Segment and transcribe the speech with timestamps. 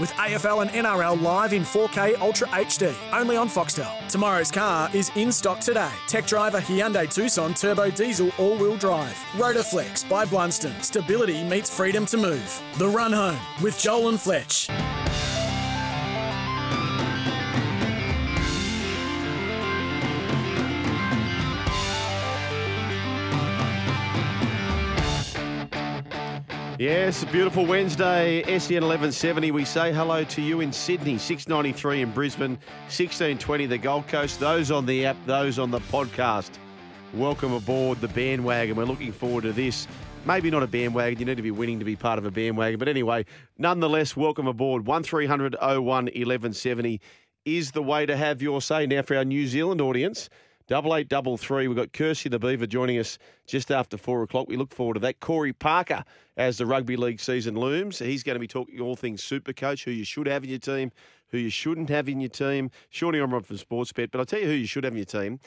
[0.00, 4.06] with AFL and NRL live in 4K Ultra HD, only on Foxtel.
[4.08, 5.92] Tomorrow's car is in stock today.
[6.06, 9.16] Tech driver Hyundai Tucson Turbo Diesel All-Wheel Drive.
[9.32, 10.82] Rotoflex by Blundstone.
[10.82, 12.62] Stability meets freedom to move.
[12.78, 14.68] The Run Home with Joel and Fletch.
[26.84, 29.52] Yes, a beautiful Wednesday, SEN 1170.
[29.52, 34.38] We say hello to you in Sydney, 693 in Brisbane, 1620 the Gold Coast.
[34.38, 36.50] Those on the app, those on the podcast.
[37.14, 38.76] Welcome aboard the bandwagon.
[38.76, 39.88] We're looking forward to this.
[40.26, 41.18] Maybe not a bandwagon.
[41.18, 42.78] You need to be winning to be part of a bandwagon.
[42.78, 43.24] But anyway,
[43.56, 44.86] nonetheless, welcome aboard.
[44.86, 47.00] 1300 01 1170
[47.46, 48.84] is the way to have your say.
[48.84, 50.28] Now, for our New Zealand audience,
[50.66, 51.68] Double eight, double three.
[51.68, 54.48] We've got Kirsty the Beaver joining us just after four o'clock.
[54.48, 55.20] We look forward to that.
[55.20, 56.02] Corey Parker,
[56.38, 59.84] as the rugby league season looms, he's going to be talking all things super coach,
[59.84, 60.90] who you should have in your team,
[61.28, 62.70] who you shouldn't have in your team.
[62.88, 64.10] Shawnee Omron from Sportsbet.
[64.10, 65.38] But I'll tell you who you should have in your team.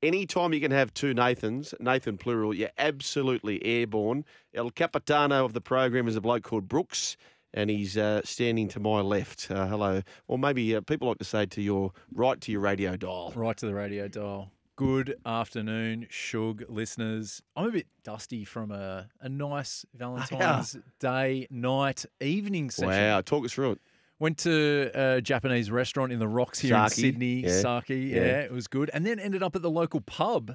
[0.00, 4.24] Anytime you can have two Nathans, Nathan plural, you're absolutely airborne.
[4.54, 7.16] El Capitano of the program is a bloke called Brooks
[7.54, 9.50] and he's uh, standing to my left.
[9.50, 10.02] Uh, hello.
[10.28, 13.32] Or maybe uh, people like to say to your right to your radio dial.
[13.34, 14.50] Right to the radio dial.
[14.76, 17.42] Good afternoon, Shug listeners.
[17.54, 22.88] I'm a bit dusty from a, a nice Valentine's Day night evening session.
[22.88, 23.78] Wow, talk us through it.
[24.18, 27.42] Went to a Japanese restaurant in the Rocks here in Sydney.
[27.42, 27.60] yeah.
[27.60, 27.96] Sake, yeah.
[27.96, 28.40] Yeah.
[28.40, 28.88] it was good.
[28.94, 30.54] And then ended up at the local pub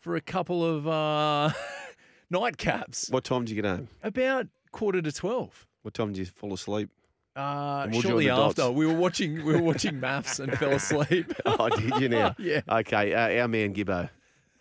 [0.00, 1.50] for a couple of uh,
[2.32, 3.10] nightcaps.
[3.12, 3.88] What time did you get home?
[4.02, 5.66] About quarter to 12.
[5.84, 6.88] What time did you fall asleep?
[7.36, 8.74] Uh, we'll shortly after, dots.
[8.74, 11.30] we were watching we were watching maths and fell asleep.
[11.44, 12.34] Oh, did you now?
[12.38, 12.62] Yeah.
[12.66, 14.08] Okay, uh, our man Gibbo.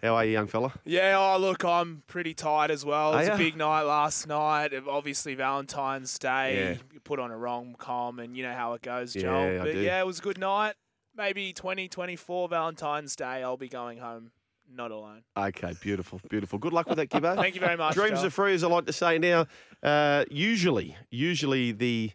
[0.01, 0.73] How are you, young fella?
[0.83, 3.13] Yeah, oh look, I'm pretty tired as well.
[3.13, 4.73] It was a big night last night.
[4.85, 6.57] Obviously Valentine's Day.
[6.71, 6.77] Yeah.
[6.93, 9.61] You put on a rom com and you know how it goes, Yeah, Joel.
[9.61, 9.79] I but do.
[9.79, 10.73] yeah, it was a good night.
[11.15, 14.31] Maybe 2024 Valentine's Day, I'll be going home
[14.75, 15.23] not alone.
[15.37, 16.59] Okay, beautiful, beautiful.
[16.59, 17.35] Good luck with that, Gibbo.
[17.37, 17.93] Thank you very much.
[17.93, 18.27] Dreams Joel.
[18.27, 19.17] are free, as I like to say.
[19.17, 19.45] Now,
[19.81, 22.11] uh, usually, usually the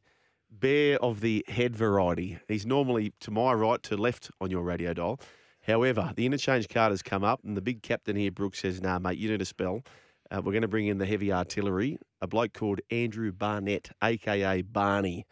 [0.51, 2.39] bear of the head variety.
[2.49, 5.21] He's normally to my right, to left on your radio dial.
[5.63, 8.99] However, the interchange card has come up, and the big captain here, Brooks, says, "Nah,
[8.99, 9.83] mate, you need a spell.
[10.31, 14.63] Uh, we're going to bring in the heavy artillery, a bloke called Andrew Barnett, aka
[14.63, 15.27] Barney.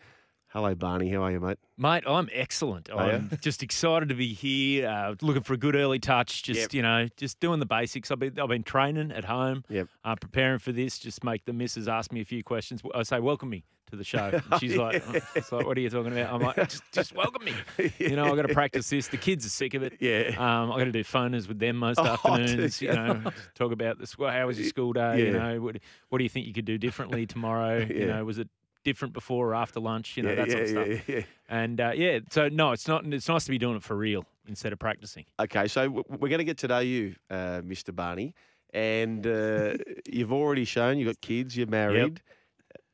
[0.56, 1.10] Hello, Barney.
[1.10, 1.58] How are you, mate?
[1.76, 2.88] Mate, I'm excellent.
[2.88, 3.10] Are?
[3.10, 4.88] I'm just excited to be here.
[4.88, 6.42] Uh, looking for a good early touch.
[6.44, 6.72] Just Yep.
[6.72, 8.10] you know, just doing the basics.
[8.10, 9.64] I've been I've been training at home.
[9.68, 9.88] Yep.
[10.02, 10.98] Uh, preparing for this.
[10.98, 12.80] Just make the missus ask me a few questions.
[12.94, 14.30] I say, welcome me to the show.
[14.50, 16.32] And she's like, oh, it's like, what are you talking about?
[16.32, 17.52] I'm like, just, just welcome me.
[17.98, 19.08] You know, I got to practice this.
[19.08, 19.98] The kids are sick of it.
[20.00, 20.30] Yeah.
[20.38, 22.80] Um, I got to do phoners with them most Oh, afternoons.
[22.80, 22.94] You you?
[22.94, 24.16] know, talk about this.
[24.16, 25.26] Well, how was your school day?
[25.26, 25.76] You know, what
[26.08, 27.76] what do you think you could do differently tomorrow?
[27.84, 28.48] You know, was it
[28.86, 30.16] different before or after lunch?
[30.16, 31.08] You know, yeah, that yeah, sort of stuff.
[31.08, 31.22] yeah, yeah.
[31.48, 33.04] And uh, yeah, so no, it's not.
[33.04, 35.24] It's nice to be doing it for real instead of practicing.
[35.40, 37.94] Okay, so w- we're going to get to know you, uh, Mr.
[37.94, 38.32] Barney,
[38.72, 39.74] and uh,
[40.10, 42.22] you've already shown you've got kids, you're married.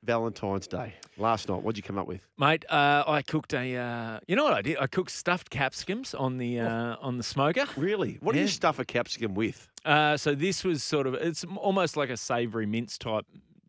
[0.04, 1.62] Valentine's Day last night.
[1.62, 2.22] What'd you come up with?
[2.36, 3.76] Mate, uh, I cooked a.
[3.76, 4.78] Uh, you know what I did?
[4.78, 7.66] I cooked stuffed capsicums on the uh, on the smoker.
[7.76, 8.18] Really?
[8.20, 9.68] What do you stuff a capsicum with?
[9.84, 11.14] Uh, so this was sort of.
[11.14, 13.26] It's almost like a savoury mince type.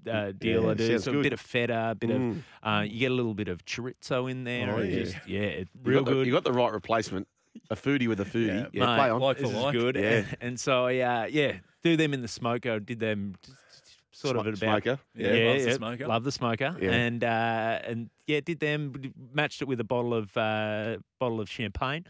[0.08, 2.32] Uh, deal Yeah, I do sounds so a bit of feta, a bit Mm.
[2.32, 4.76] of uh, you get a little bit of chorizo in there.
[4.76, 5.00] Oh, yeah.
[5.04, 6.28] just, yeah, it- You real the- good.
[6.28, 7.28] you got the right replacement.
[7.70, 8.68] A foodie with a foodie.
[8.74, 9.22] Yeah, Mate, play on.
[9.22, 9.74] like for this is like.
[9.74, 9.96] good.
[9.96, 10.02] Yeah.
[10.10, 12.80] And, and so I, uh, yeah, do them in the smoker.
[12.80, 15.00] Did them just- just sort Smo- of at about smoker.
[15.16, 16.08] Yeah, loves the smoker.
[16.08, 16.92] Love the smoker, Yeah.
[16.92, 21.50] and uh, and yeah, did them matched it with a bottle of uh, bottle of
[21.50, 22.06] champagne,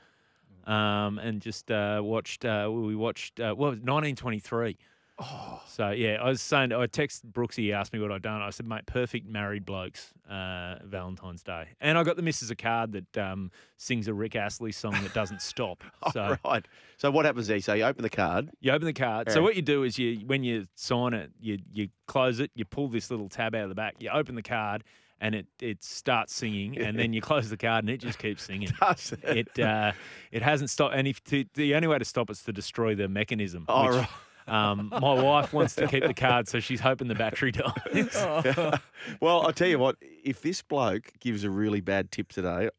[0.66, 2.46] um, and just uh, watched.
[2.46, 3.40] Uh, we watched.
[3.40, 4.78] Uh, what 1923.
[5.20, 6.74] Oh, So yeah, I was saying.
[6.74, 7.58] I text Brooksy.
[7.58, 8.42] He asked me what I'd done.
[8.42, 12.56] I said, "Mate, perfect married blokes, uh, Valentine's Day." And I got the missus a
[12.56, 15.84] card that um, sings a Rick Astley song that doesn't stop.
[16.14, 16.66] So right.
[16.98, 17.60] So what happens there?
[17.62, 18.50] So you open the card.
[18.60, 19.28] you open the card.
[19.28, 19.36] Yeah.
[19.36, 22.66] So what you do is you when you sign it, you you close it, you
[22.66, 24.84] pull this little tab out of the back, you open the card,
[25.22, 28.44] and it it starts singing, and then you close the card, and it just keeps
[28.44, 28.70] singing.
[28.80, 29.48] Does it?
[29.58, 29.92] It uh,
[30.32, 33.08] it hasn't stopped, and if to, the only way to stop it's to destroy the
[33.08, 33.66] mechanism.
[33.70, 34.10] Oh, which, right.
[34.48, 38.14] Um, my wife wants to keep the card, so she's hoping the battery dies.
[39.22, 39.96] well, I'll tell you what.
[40.02, 42.70] If this bloke gives a really bad tip today,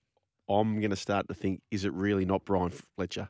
[0.49, 3.29] I'm going to start to think: Is it really not Brian Fletcher?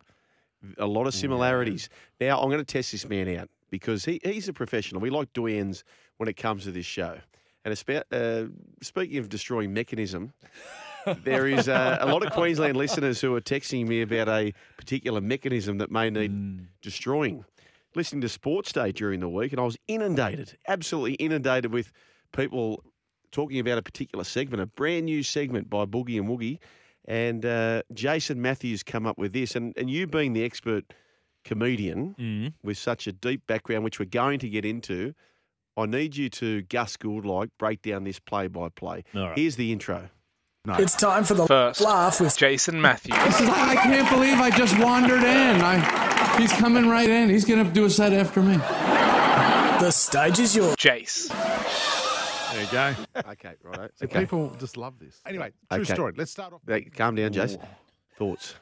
[0.79, 1.91] A lot of similarities.
[2.21, 5.01] Now, I'm going to test this man out because he, he's a professional.
[5.01, 5.83] We like doyens
[6.17, 7.19] when it comes to this show.
[7.67, 8.49] And espe- uh,
[8.81, 10.33] speaking of destroying mechanism,
[11.25, 15.21] there is uh, a lot of Queensland listeners who are texting me about a particular
[15.21, 17.45] mechanism that may need destroying.
[17.97, 21.93] Listening to Sports Day during the week, and I was inundated, absolutely inundated with
[22.37, 22.83] people
[23.31, 26.59] talking about a particular segment, a brand new segment by Boogie and Woogie.
[27.07, 29.55] And uh, Jason Matthews come up with this.
[29.55, 30.85] And, and you being the expert
[31.45, 32.55] comedian Mm.
[32.63, 35.15] with such a deep background, which we're going to get into,
[35.77, 39.05] I need you to, Gus Gould like, break down this play by play.
[39.15, 39.39] All right.
[39.39, 40.09] Here's the intro.
[40.65, 40.75] No.
[40.77, 43.15] It's time for the First, laugh with Jason Matthews.
[43.19, 45.61] I, I can't believe I just wandered in.
[45.61, 47.29] I, he's coming right in.
[47.29, 48.57] He's going to do a set after me.
[48.57, 50.77] the stage is yours.
[50.77, 51.29] Jace.
[52.53, 52.95] There you go.
[53.33, 53.91] Okay, right.
[53.97, 54.21] So Okay.
[54.21, 55.21] people just love this.
[55.27, 55.93] Anyway, true Okay.
[55.95, 56.13] story.
[56.17, 56.61] Let's start off.
[56.67, 57.61] Hey, Calm down, Jason.
[58.17, 58.55] Thoughts?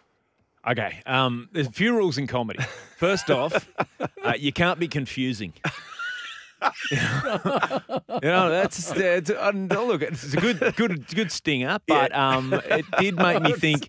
[0.66, 1.02] Okay.
[1.06, 2.60] Um, there's a few rules in comedy.
[2.96, 3.68] First off,
[4.24, 5.52] uh, you can't be confusing.
[6.90, 6.96] you
[8.22, 10.02] know, that's, that's uh, look.
[10.02, 13.88] It's a good, good, good stinger, but um, it did make me think.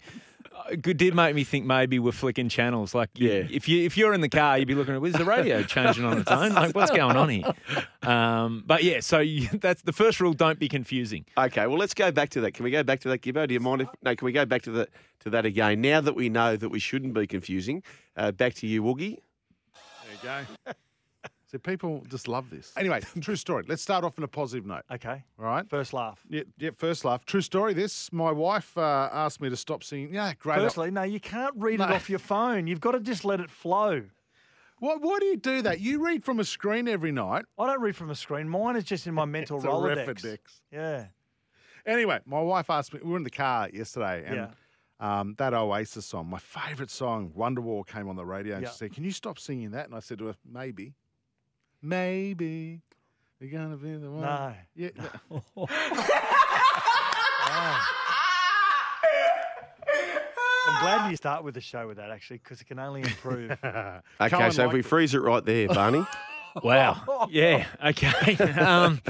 [0.72, 2.94] It did make me think maybe we're flicking channels.
[2.96, 3.48] Like, you, Yeah.
[3.52, 6.06] if you if you're in the car, you'd be looking at, is the radio changing
[6.06, 6.54] on its own?
[6.54, 7.54] Like, what's going on here?
[8.02, 10.34] Um, but yeah, so you, that's the first rule.
[10.34, 11.26] Don't be confusing.
[11.38, 12.54] Okay, well, let's go back to that.
[12.54, 13.48] Can we go back to that, Gibbo?
[13.48, 14.16] Do you mind if no?
[14.16, 14.88] Can we go back to the
[15.22, 15.82] to that again?
[15.82, 17.84] Now that we know that we shouldn't be confusing,
[18.18, 19.18] uh, back to you, Woogie.
[20.22, 20.74] There you go.
[21.54, 22.74] So people just love this.
[22.76, 23.64] Anyway, true story.
[23.68, 24.82] Let's start off on a positive note.
[24.92, 25.24] Okay.
[25.38, 25.70] All right.
[25.70, 26.20] First laugh.
[26.28, 27.26] Yeah, yeah, first laugh.
[27.26, 27.76] True story.
[27.76, 30.14] This, my wife uh, asked me to stop singing.
[30.16, 30.58] Yeah, great.
[30.58, 31.86] Firstly, no, you can't read No.
[31.86, 32.66] it off your phone.
[32.66, 34.02] You've got to just let it flow.
[34.80, 35.80] Why, why do you do that?
[35.80, 37.46] You read from a screen every night.
[37.60, 38.50] I don't read from a screen.
[38.50, 40.38] Mine is just in my mental It's a Rolodex.
[40.72, 41.06] Yeah.
[41.86, 45.20] Anyway, my wife asked me, we were in the car yesterday, and Yeah.
[45.20, 48.94] um, that Oasis song, my favourite song, Wonderwall, came on the radio, and she said,
[48.94, 49.86] Can you stop singing that?
[49.86, 50.94] And I said to her, Maybe.
[51.84, 52.82] Maybe.
[53.40, 54.22] You're going to be the one.
[54.22, 54.54] No.
[54.74, 54.90] Yeah.
[60.66, 63.52] I'm glad you start with the show with that, actually, because it can only improve.
[64.22, 64.86] Okay, Cohen so if we it.
[64.86, 66.06] freeze it right there, Barney.
[66.64, 67.28] Wow.
[67.32, 67.66] Yeah.
[67.84, 68.36] Okay.
[68.54, 69.02] Um,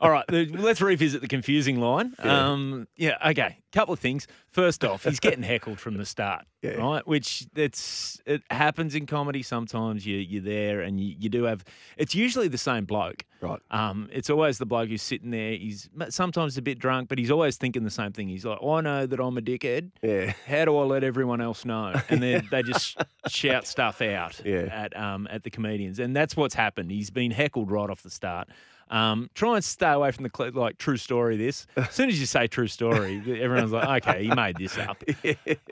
[0.00, 0.24] all right.
[0.28, 2.14] the- Let's revisit the confusing line.
[2.20, 3.16] Um, yeah.
[3.30, 3.58] Okay.
[3.72, 4.26] Couple of things.
[4.50, 6.72] First off, he's getting heckled from the start, Yeah.
[6.72, 7.06] right?
[7.06, 9.42] Which it's it happens in comedy.
[9.42, 11.64] Sometimes you you're there and you, you do have.
[11.96, 13.24] It's usually the same bloke.
[13.40, 13.60] Right.
[13.70, 15.52] Um, it's always the bloke who's sitting there.
[15.54, 18.28] He's sometimes a bit drunk, but he's always thinking the same thing.
[18.28, 19.90] He's like, I know that I'm a dickhead.
[20.02, 20.32] Yeah.
[20.46, 21.94] How do I let everyone else know?
[22.10, 22.98] And then they just
[23.28, 24.68] shout stuff out Yeah.
[24.70, 26.90] at um, at the comedians, and that's what's happened.
[26.90, 28.48] He's been heckled right off the start.
[28.92, 31.36] Um, try and stay away from the cl- like true story.
[31.38, 35.02] This as soon as you say true story, everyone's like, okay, he made this up.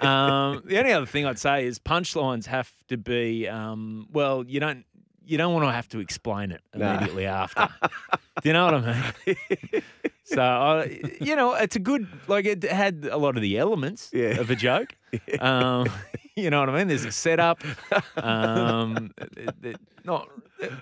[0.00, 4.58] Um, the only other thing I'd say is punchlines have to be um, well, you
[4.60, 4.84] don't
[5.26, 6.96] you don't want to have to explain it Nah.
[6.96, 7.68] immediately after.
[8.42, 9.82] Do you know what I mean?
[10.24, 14.10] So I, you know, it's a good like it had a lot of the elements
[14.14, 14.40] Yeah.
[14.40, 14.96] of a joke.
[15.40, 15.88] Um,
[16.44, 16.88] you know what I mean?
[16.88, 17.62] There's a setup,
[18.16, 20.28] um, it- it- not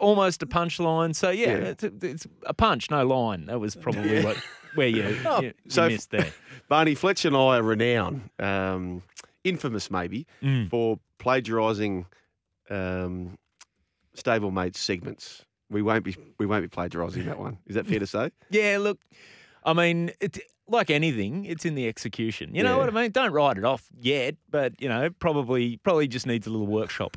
[0.01, 1.15] almost a punchline.
[1.15, 1.55] So yeah, Yeah.
[1.57, 3.47] It's, a, it's a punch, no line.
[3.47, 4.37] That was probably what
[4.75, 6.33] where you, you, you So missed there.
[6.69, 9.03] Barney Fletcher and I are renowned, um,
[9.45, 10.69] infamous maybe, Mm.
[10.71, 12.05] for plagiarising
[12.71, 13.39] um,
[14.17, 15.45] stablemate segments.
[15.71, 17.59] We won't be we won't be plagiarising that one.
[17.67, 18.31] Is that fair to say?
[18.51, 18.99] Yeah, look,
[19.65, 22.55] I mean, it's like anything, it's in the execution.
[22.55, 22.85] You know Yeah.
[22.87, 23.11] what I mean?
[23.11, 27.17] Don't write it off yet, but you know, probably probably just needs a little workshop.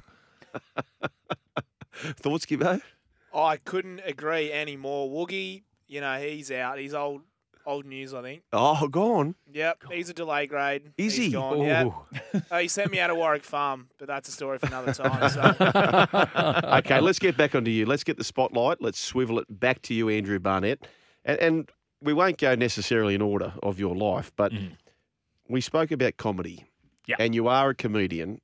[1.94, 2.81] Thoughts, Gibbo?
[3.33, 5.09] I couldn't agree any more.
[5.09, 6.80] Woogie, you know, he's out.
[6.80, 7.21] He's old
[7.65, 8.42] old news, I think.
[8.51, 9.36] Oh, gone.
[9.53, 10.94] Yep, he's a delay grade.
[10.98, 11.31] Is He's he?
[11.33, 11.62] Gone.
[11.62, 11.89] Yeah.
[12.50, 15.29] Uh, he sent me out of Warwick Farm, but that's a story for another time.
[15.29, 16.70] So.
[16.77, 17.86] okay, let's get back onto you.
[17.86, 18.81] Let's get the spotlight.
[18.81, 20.88] Let's swivel it back to you, Andrew Barnett.
[21.24, 21.70] And, and
[22.01, 24.75] we won't go necessarily in order of your life, but Mm.
[25.48, 26.65] we spoke about comedy.
[27.08, 27.15] Yeah.
[27.20, 28.39] And you are a comedian.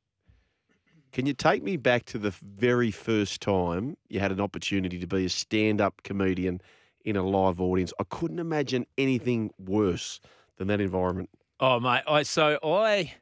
[1.12, 5.08] Can you take me back to the very first time you had an opportunity to
[5.08, 6.62] be a stand up comedian
[7.06, 7.94] in a live audience?
[8.00, 10.20] I couldn't imagine anything worse
[10.58, 11.30] than that environment.
[11.60, 13.14] Oh mate, I so I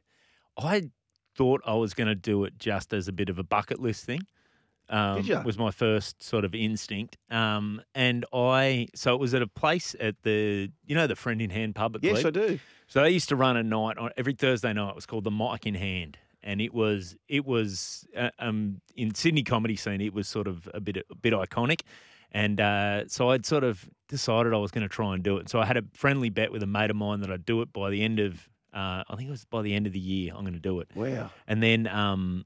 [0.58, 0.90] I
[1.34, 4.04] thought I was going to do it just as a bit of a bucket list
[4.04, 4.20] thing.
[4.88, 5.42] Um, Did ya?
[5.42, 9.96] Was my first sort of instinct, um, and I so it was at a place
[9.98, 12.26] at the you know the Friend in Hand pub at Yes, Glebe?
[12.26, 12.58] I do.
[12.86, 14.90] So they used to run a night on every Thursday night.
[14.90, 19.12] It was called the Mic in Hand, and it was it was uh, um, in
[19.14, 20.00] Sydney comedy scene.
[20.00, 21.80] It was sort of a bit a bit iconic,
[22.30, 25.48] and uh, so I'd sort of decided I was going to try and do it.
[25.48, 27.72] So I had a friendly bet with a mate of mine that I'd do it
[27.72, 30.32] by the end of uh, I think it was by the end of the year.
[30.36, 31.30] I'm going to do it, Wow.
[31.48, 32.44] and then um,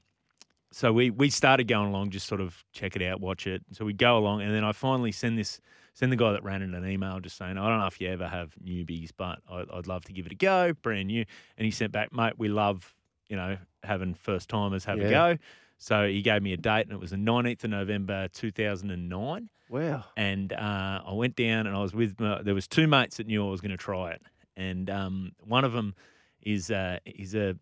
[0.71, 3.61] so we we started going along, just sort of check it out, watch it.
[3.71, 5.59] So we go along, and then I finally send this
[5.93, 8.07] send the guy that ran it an email just saying, I don't know if you
[8.09, 11.25] ever have newbies, but I, I'd love to give it a go, brand new.
[11.57, 12.95] And he sent back, mate, we love
[13.31, 15.07] you know, having first timers have Yeah.
[15.07, 15.37] a go.
[15.77, 19.49] So he gave me a date, and it was the 19th of November 2009.
[19.69, 20.03] Wow.
[20.17, 23.27] And uh, I went down, and I was with my, there was two mates that
[23.27, 24.21] knew I was going to try it,
[24.57, 25.95] and um, one of them
[26.41, 27.55] is uh, he's a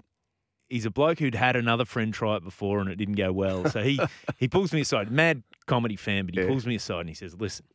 [0.69, 3.69] he's a bloke who'd had another friend try it before, and it didn't go well.
[3.69, 3.99] So he
[4.37, 6.47] he pulls me aside, mad comedy fan, but he Yeah.
[6.47, 7.65] pulls me aside and he says, "Listen."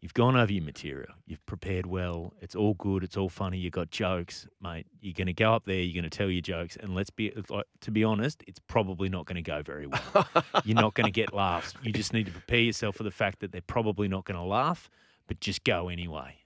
[0.00, 1.08] You've gone over your material.
[1.26, 2.32] You've prepared well.
[2.40, 3.02] It's all good.
[3.02, 3.58] It's all funny.
[3.58, 4.86] You got jokes, mate.
[5.00, 5.80] You're going to go up there.
[5.80, 9.08] You're going to tell your jokes, and let's be like, to be honest, it's probably
[9.08, 10.28] not going to go very well.
[10.64, 11.74] You're not going to get laughs.
[11.82, 14.44] You just need to prepare yourself for the fact that they're probably not going to
[14.44, 14.88] laugh,
[15.26, 16.36] but just go anyway.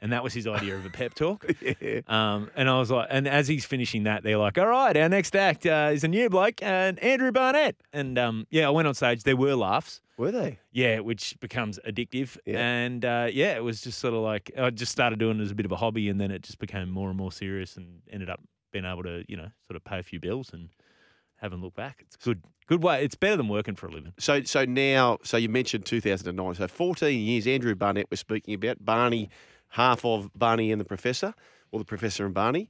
[0.00, 1.44] And that was his idea of a pep talk.
[1.80, 2.00] Yeah.
[2.06, 5.08] Um, and I was like, and as he's finishing that, they're like, all right, our
[5.08, 7.76] next act uh, is a new bloke, and Andrew Barnett.
[7.92, 9.22] And um, yeah, I went on stage.
[9.22, 10.00] There were laughs.
[10.16, 10.58] Were they?
[10.72, 12.36] Yeah, which becomes addictive.
[12.46, 12.58] Yeah.
[12.58, 15.50] And uh, yeah, it was just sort of like I just started doing it as
[15.50, 18.00] a bit of a hobby, and then it just became more and more serious, and
[18.10, 18.40] ended up
[18.72, 20.70] being able to, you know, sort of pay a few bills and
[21.36, 22.02] haven't looked back.
[22.06, 23.04] It's good, good way.
[23.04, 24.12] It's better than working for a living.
[24.18, 26.54] So, so now, so you mentioned 2009.
[26.56, 28.84] So 14 years, Andrew Barnett we're speaking about.
[28.84, 29.30] Barney,
[29.68, 31.34] half of Barney and the Professor,
[31.72, 32.68] or the Professor and Barney.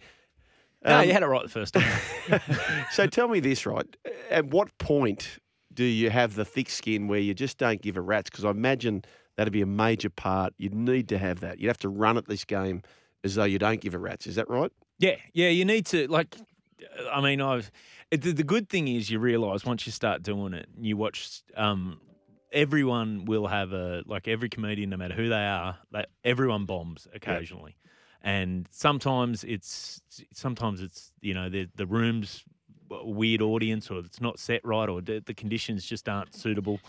[0.84, 2.40] no, Um, you had it right the first time.
[2.90, 3.86] so tell me this, right?
[4.30, 5.38] At what point
[5.72, 8.30] do you have the thick skin where you just don't give a rat's?
[8.30, 9.04] Because I imagine
[9.36, 10.54] that'd be a major part.
[10.58, 11.60] You'd need to have that.
[11.60, 12.82] You'd have to run at this game
[13.24, 14.26] as though you don't give a rat's.
[14.26, 14.72] Is that right?
[14.98, 16.36] Yeah, yeah, you need to like.
[17.12, 17.70] I mean, I've
[18.10, 21.42] the, the good thing is you realise once you start doing it, and you watch.
[21.56, 22.00] Um,
[22.52, 25.78] everyone will have a like every comedian, no matter who they are.
[25.92, 27.76] They, everyone bombs occasionally,
[28.22, 30.00] and sometimes it's
[30.32, 32.44] sometimes it's you know the the rooms
[32.90, 36.80] weird audience or it's not set right or the, the conditions just aren't suitable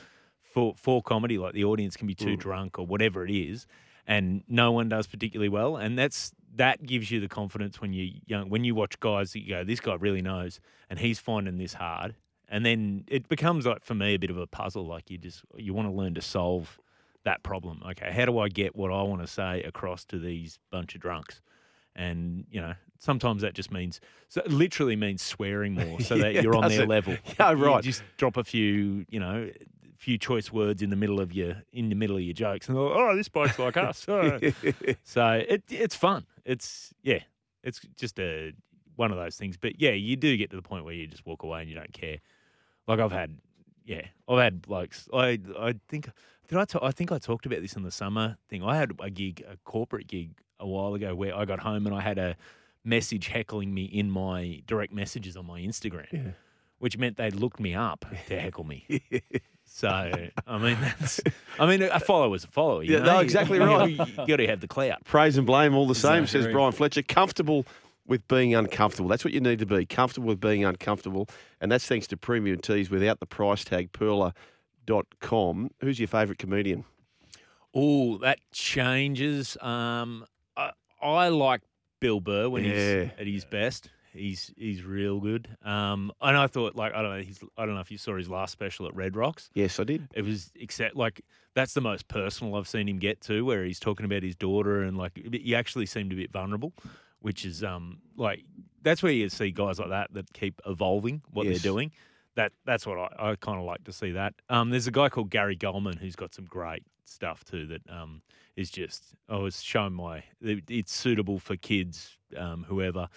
[0.42, 1.38] for for comedy.
[1.38, 2.40] Like the audience can be too mm.
[2.40, 3.68] drunk or whatever it is,
[4.08, 5.78] and no one does particularly well.
[5.78, 9.40] And that's that gives you the confidence when you young when you watch guys that
[9.40, 12.16] you go, this guy really knows, and he's finding this hard.
[12.52, 14.86] And then it becomes like for me a bit of a puzzle.
[14.86, 16.80] Like you just you want to learn to solve
[17.24, 17.82] that problem.
[17.92, 21.02] Okay, how do I get what I want to say across to these bunch of
[21.02, 21.42] drunks?
[21.96, 26.34] And you know, sometimes that just means so it literally means swearing more, so that
[26.34, 26.90] Yeah, you're on their it?
[26.90, 27.18] level.
[27.40, 27.84] Yeah, You right.
[27.84, 29.50] just drop a few, you know,
[29.98, 32.76] few choice words in the middle of your in the middle of your jokes, and
[32.78, 34.08] they're like, oh, this bloke's like us.
[34.08, 34.40] Oh.
[35.04, 36.26] so it it's fun.
[36.46, 37.20] It's yeah,
[37.64, 38.54] it's just a
[38.96, 39.56] one of those things.
[39.58, 41.76] But yeah, you do get to the point where you just walk away and you
[41.76, 42.18] don't care.
[42.90, 43.38] Like I've had,
[43.86, 45.08] yeah, I've had blokes.
[45.14, 46.10] I I think
[46.48, 48.64] did I ta- I think I talked about this in the summer thing.
[48.64, 51.96] I had a gig, a corporate gig, a while ago where I got home and
[51.96, 52.36] I had a
[52.84, 56.34] message heckling me in my direct messages on my Instagram,
[56.80, 58.86] which meant they looked me up to heckle me.
[59.72, 61.22] So I mean, that's
[61.60, 62.82] I mean, a follower's a follower.
[62.82, 63.14] You Yeah, know?
[63.14, 63.88] no, exactly right.
[63.92, 65.06] You, got to have the clout.
[65.06, 67.04] Praise and blame all the same, says Brian Fletcher.
[67.04, 67.68] Comfortable
[68.10, 69.08] with being uncomfortable.
[69.08, 69.86] That's what you need to be.
[69.86, 71.30] Comfortable with being uncomfortable.
[71.62, 75.70] And that's thanks to premium teas without the price tag, perla.com.
[75.82, 76.84] Who's your favourite comedian?
[77.74, 79.56] Oh, that changes.
[79.62, 80.26] Um,
[80.58, 81.62] I, I like
[82.00, 82.72] Bill Burr when Yeah.
[83.04, 83.90] he's at his best.
[84.12, 85.48] He's he's real good.
[85.64, 87.22] Um, and I thought like I don't know.
[87.22, 89.52] He's I don't know if you saw his last special at Red Rocks.
[89.54, 90.08] Yes, I did.
[90.16, 91.22] It was except like
[91.54, 94.82] that's the most personal I've seen him get to, where he's talking about his daughter
[94.82, 96.74] and like he actually seemed a bit vulnerable,
[97.22, 98.44] which is um like
[98.82, 101.62] that's where you see guys like that that keep evolving what Yes.
[101.62, 101.92] they're doing.
[102.36, 104.34] That that's what I, I kind of like to see that.
[104.50, 107.66] Um, there's a guy called Gary Gulman who's got some great stuff too.
[107.68, 108.22] That um
[108.56, 113.08] is just I was showing my it- it's suitable for kids, um, whoever.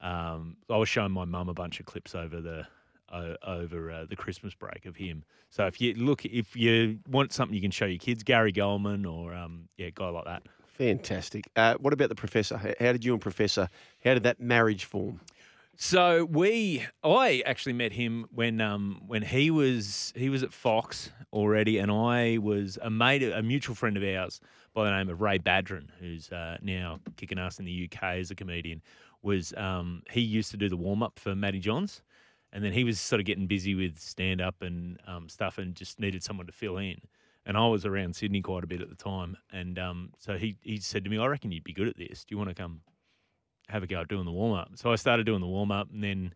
[0.00, 2.66] Um, I was showing my mum a bunch of clips over the
[3.12, 5.24] o- over uh, the Christmas break of him.
[5.50, 9.04] So if you look, if you want something you can show your kids, Gary Gulman
[9.10, 10.42] or um, yeah, guy like that.
[10.80, 11.44] Fantastic.
[11.56, 12.56] Uh, what about the professor?
[12.56, 13.68] How did you and Professor,
[14.02, 15.20] how did that marriage form?
[15.76, 21.10] So we, I actually met him when um when he was he was at Fox
[21.34, 24.40] already, and I was a mate, a mutual friend of ours
[24.72, 28.30] by the name of Ray Badran, who's uh, now kicking ass in the UK as
[28.30, 28.80] a comedian.
[29.20, 32.00] Was um he used to do the warm up for Matty Johns,
[32.54, 35.74] and then he was sort of getting busy with stand up and um, stuff, and
[35.74, 37.02] just needed someone to fill in.
[37.46, 40.56] And I was around Sydney quite a bit at the time, and um, so he
[40.60, 42.24] he said to me, "I reckon you'd be good at this.
[42.24, 42.82] Do you want to come
[43.70, 44.70] have a go at doing the warm up.
[44.74, 46.34] So I started doing the warm up, and then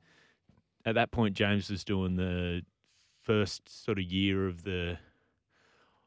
[0.85, 2.63] at that point, James was doing the
[3.23, 4.99] first sort of year of the.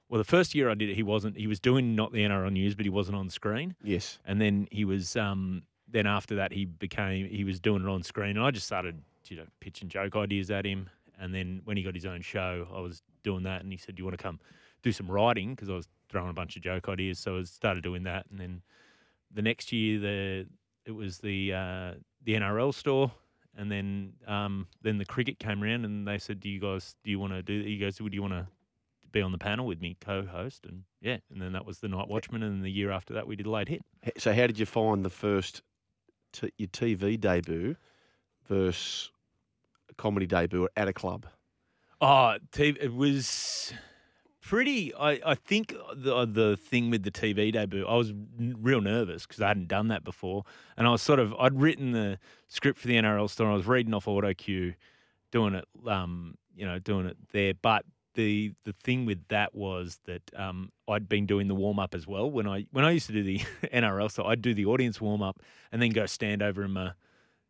[0.09, 1.37] Well, the first year I did it, he wasn't.
[1.37, 3.75] He was doing not the NRL news, but he wasn't on screen.
[3.83, 4.19] Yes.
[4.25, 5.15] And then he was.
[5.15, 7.27] Um, then after that, he became.
[7.27, 10.49] He was doing it on screen, and I just started, you know, pitching joke ideas
[10.49, 10.89] at him.
[11.19, 13.95] And then when he got his own show, I was doing that, and he said,
[13.95, 14.39] "Do you want to come
[14.87, 17.83] do some writing?" Because I was throwing a bunch of joke ideas, so I started
[17.83, 18.25] doing that.
[18.29, 18.61] And then
[19.33, 20.47] the next year, the
[20.85, 21.91] it was the uh,
[22.23, 23.11] the NRL store,
[23.55, 27.11] And then um, then the cricket came around and they said, "Do you guys do
[27.11, 28.47] you want to do?" You guys, would you want to
[29.11, 30.65] be on the panel with me, co-host?
[30.65, 32.43] And yeah, and then that was the Night Watchman.
[32.43, 33.81] And the year after that, we did Late Hit.
[34.17, 35.61] So, how did you find the first
[36.33, 37.75] t- your TV debut
[38.47, 39.11] versus
[39.97, 41.25] comedy debut at a club?
[41.99, 43.73] Oh, TV, it was
[44.47, 44.95] pretty.
[44.95, 49.25] I, I think the the thing with the TV debut, I was n- real nervous
[49.25, 50.43] because I hadn't done that before,
[50.77, 53.51] and I was sort of I'd written the script for the NRL store.
[53.51, 54.73] I was reading off auto cue,
[55.31, 57.53] doing it, um, you know, doing it there.
[57.61, 61.93] But the the thing with that was that um, I'd been doing the warm up
[61.93, 62.31] as well.
[62.31, 63.39] When I when I used to do the
[63.73, 66.93] NRL, so I'd do the audience warm up and then go stand over in my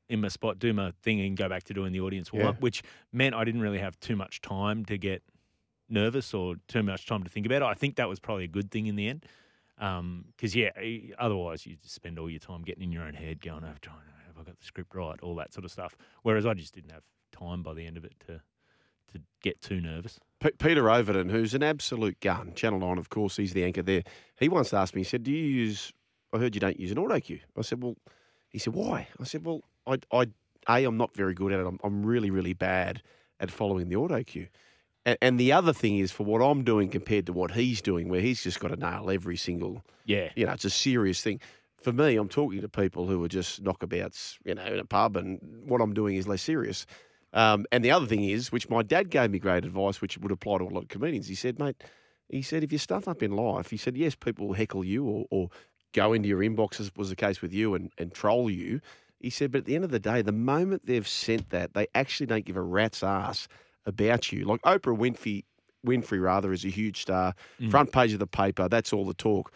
[0.10, 2.62] in my spot, do my thing, and go back to doing the audience warm up,
[2.62, 5.22] which meant I didn't really have too much time to get
[5.90, 7.66] nervous or too much time to think about it.
[7.66, 9.26] I think that was probably a good thing in the end.
[9.78, 13.42] Because, yeah, eh, otherwise you just spend all your time getting in your own head
[13.42, 15.96] going, oh, trying, have I got the script right, all that sort of stuff.
[16.24, 18.42] Whereas I just didn't have time by the end of it to
[19.14, 20.20] to get too nervous.
[20.40, 24.04] P- Peter Overton, who's an absolute gun, Channel 9, of course, he's the anchor there.
[24.40, 25.94] He once asked me, he said, Do you use,
[26.34, 27.40] I heard you don't use an auto cue.
[27.58, 27.96] I said, Well,
[28.50, 29.08] he said, Why?
[29.20, 30.28] I said, Well, I, I
[30.70, 31.66] A, I'm not very good at it.
[31.66, 33.02] I'm, I'm really, really bad
[33.40, 34.48] at following the auto cue.
[35.08, 38.10] And, and the other thing is, for what I'm doing compared to what he's doing,
[38.10, 40.30] where he's just got to nail every single, Yeah.
[40.36, 41.40] you know, it's a serious thing.
[41.78, 45.16] For me, I'm talking to people who are just knockabouts, you know, in a pub,
[45.16, 46.86] and what I'm doing is less serious.
[47.34, 50.32] Um, and the other thing is, which my dad gave me great advice, which would
[50.32, 51.28] apply to a lot of comedians.
[51.28, 51.82] He said, mate,
[52.30, 55.06] he said, if you stuff up in life, he said, yes, people will heckle you
[55.06, 55.50] or, or
[55.94, 58.82] go into your inbox, as was the case with you, and, and troll you.
[59.22, 61.88] He said, but at the end of the day, the moment they've sent that, they
[61.96, 63.48] actually don't give a rat's ass
[63.88, 64.46] about you.
[64.46, 65.44] Like Oprah Winfrey,
[65.86, 67.72] Winfrey rather, is a huge star, mm.
[67.72, 69.52] front page of the paper, that's all the talk.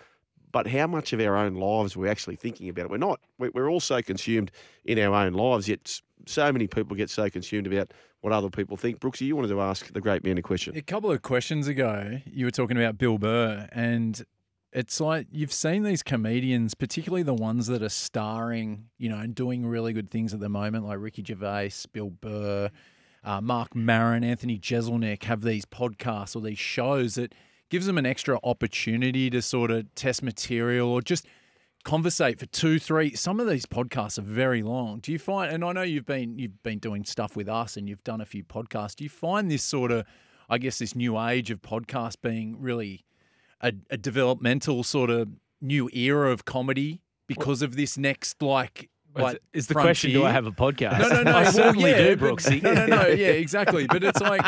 [0.51, 2.91] But how much of our own lives we're actually thinking about it?
[2.91, 3.21] We're not.
[3.37, 4.51] We're we're all so consumed
[4.83, 8.77] in our own lives, yet so many people get so consumed about what other people
[8.77, 8.99] think.
[8.99, 10.75] Brooksy, you wanted to ask the great man a question.
[10.75, 14.23] A couple of questions ago, you were talking about Bill Burr, and
[14.73, 19.35] it's like you've seen these comedians, particularly the ones that are starring, you know, and
[19.35, 22.69] doing really good things at the moment, like Ricky Gervais, Bill Burr,
[23.23, 27.33] uh, Marc Maron, Anthony Jeselnik, have these podcasts or these shows that
[27.69, 31.25] gives them an extra opportunity to sort of test material or just
[31.83, 33.15] conversate for two, three.
[33.15, 34.99] Some of these podcasts are very long.
[34.99, 35.51] Do you find?
[35.51, 38.25] And I know you've been you've been doing stuff with us, and you've done a
[38.25, 38.95] few podcasts.
[38.95, 40.05] Do you find this sort of,
[40.49, 43.05] I guess, this new age of podcast being really
[43.61, 45.29] a, a developmental sort of
[45.61, 48.89] new era of comedy because of this next like.
[49.15, 50.99] Like Is the question, do I have a podcast?
[50.99, 51.31] No, no, no.
[51.37, 52.61] I well, certainly yeah, do, but- Brooksy.
[52.61, 53.07] No, no, no.
[53.11, 53.87] Yeah, exactly.
[53.87, 54.41] But it's like,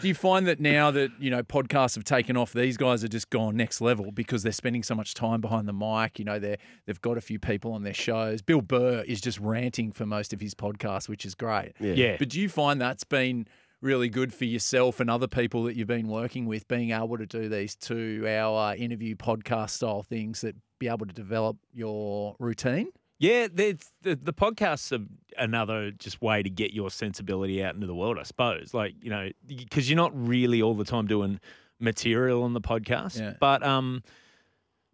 [0.00, 3.08] do you find that now that you know podcasts have taken off, these guys are
[3.08, 6.18] just gone next level because they're spending so much time behind the mic.
[6.18, 8.42] You know, they're they've got a few people on their shows.
[8.42, 11.72] Bill Burr is just ranting for most of his podcasts, which is great.
[11.80, 11.92] Yeah.
[11.94, 12.16] Yeah.
[12.18, 13.46] But do you find that's been
[13.80, 17.24] really good for yourself and other people that you've been working with, being able to
[17.26, 22.88] do these two-hour interview podcast style things that be able to develop your routine?
[23.20, 25.04] Yeah, the the podcasts are
[25.36, 28.72] another just way to get your sensibility out into the world, I suppose.
[28.72, 31.38] Like you know, because you're not really all the time doing
[31.78, 33.20] material on the podcast.
[33.20, 33.34] Yeah.
[33.38, 34.02] But um,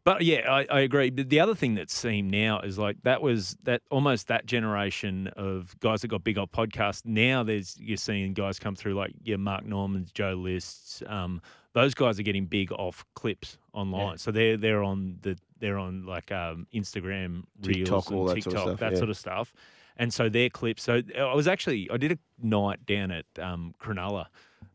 [0.02, 1.10] but yeah, I, I agree.
[1.10, 5.28] But the other thing that's seen now is like that was that almost that generation
[5.36, 7.02] of guys that got big on podcasts.
[7.04, 11.00] Now there's you're seeing guys come through like yeah, Mark Normands, Joe Lists.
[11.06, 11.40] Um,
[11.74, 14.18] those guys are getting big off clips online.
[14.18, 18.34] So they're they're on the they're on like um, Instagram reels TikTok, and all that
[18.34, 18.98] TikTok, sort of stuff, that yeah.
[18.98, 19.54] sort of stuff.
[19.98, 20.82] And so their clips.
[20.82, 24.26] So I was actually I did a night down at um, Cronulla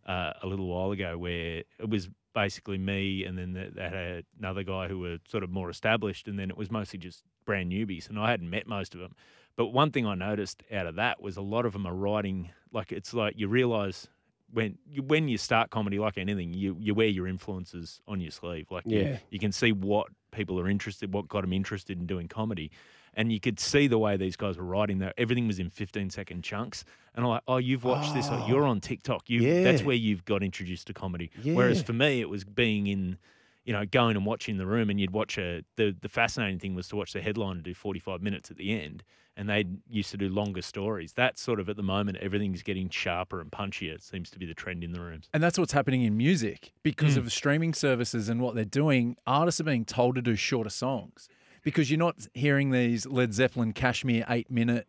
[0.08, 4.26] uh, a little while ago where it was basically me and then they they had
[4.39, 7.72] another guy who were sort of more established and then it was mostly just brand
[7.72, 9.15] newbies and I hadn't met most of them.
[9.58, 12.50] But one thing I noticed out of that was a lot of them are writing
[12.72, 14.08] like it's like you realize
[14.54, 18.32] when you, when you start comedy like anything you you wear your influences on your
[18.32, 19.17] sleeve like you- Yeah.
[19.30, 22.72] you, can see what people are interested what got them interested in doing comedy.
[23.13, 26.10] And you could see the way these guys were writing that everything was in 15
[26.10, 26.86] second chunks.
[27.13, 28.30] And I'm like oh you've watched this.
[28.30, 28.70] Like, you're oh.
[28.70, 29.30] on TikTok.
[29.30, 31.32] You that's where you've got introduced to comedy.
[31.44, 33.17] Whereas for me it was being in
[33.65, 36.76] you know going and watching the room and you'd watch a the the fascinating thing
[36.76, 39.04] was to watch the headline and do 45 minutes at the end
[39.38, 42.89] and they used to do longer stories that's sort of at the moment everything's getting
[42.89, 45.72] sharper and punchier it seems to be the trend in the rooms And that's what's
[45.74, 47.20] happening in music because Mm.
[47.20, 49.15] of streaming services and what they're doing.
[49.26, 51.30] Artists are being told to do shorter songs
[51.63, 54.88] because you're not hearing these Led Zeppelin Kashmir eight minute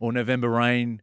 [0.00, 1.02] or November Rain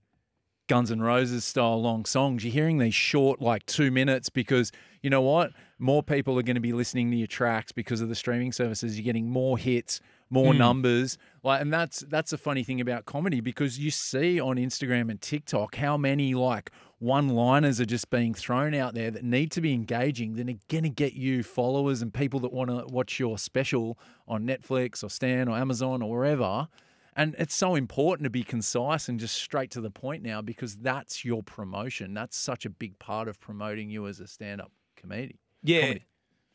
[0.67, 2.43] Guns N' Roses style long songs.
[2.43, 4.71] You're hearing these short, like two minutes, because
[5.02, 5.52] you know what?
[5.80, 8.95] More people are going to be listening to your tracks because of the streaming services.
[8.97, 9.99] You're getting more hits,
[10.30, 10.60] more Hmm.
[10.60, 11.18] numbers.
[11.44, 15.20] Like, and that's that's a funny thing about comedy because you see on Instagram and
[15.22, 19.74] TikTok how many like one-liners are just being thrown out there that need to be
[19.74, 20.36] engaging.
[20.36, 23.98] Then are going to get you followers and people that want to watch your special
[24.28, 26.68] on Netflix or Stan or Amazon or wherever.
[27.15, 30.76] And it's so important to be concise and just straight to the point now because
[30.78, 32.13] that's your promotion.
[32.13, 35.38] That's such a big part of promoting you as a stand-up comedian.
[35.63, 36.06] Yeah, comedy.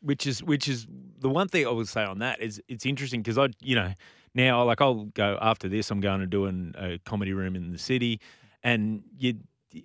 [0.05, 0.87] Which is which is
[1.19, 3.91] the one thing I would say on that is it's interesting because I you know
[4.33, 7.71] now like I'll go after this I'm going to do an, a comedy room in
[7.71, 8.19] the city,
[8.63, 9.33] and you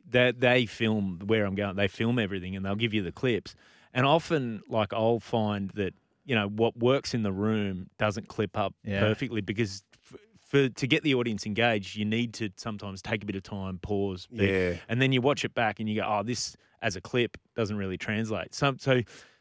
[0.08, 3.54] they they film where I'm going they film everything and they'll give you the clips,
[3.94, 5.94] and often like I'll find that
[6.26, 9.00] you know what works in the room doesn't clip up Yeah.
[9.00, 9.82] perfectly because.
[10.50, 13.78] For, to get the audience engaged, you need to sometimes take a bit of time,
[13.78, 14.72] pause, be- Yeah.
[14.88, 17.76] and then you watch it back and you go, "Oh, this as a clip doesn't
[17.76, 19.00] really translate." So, so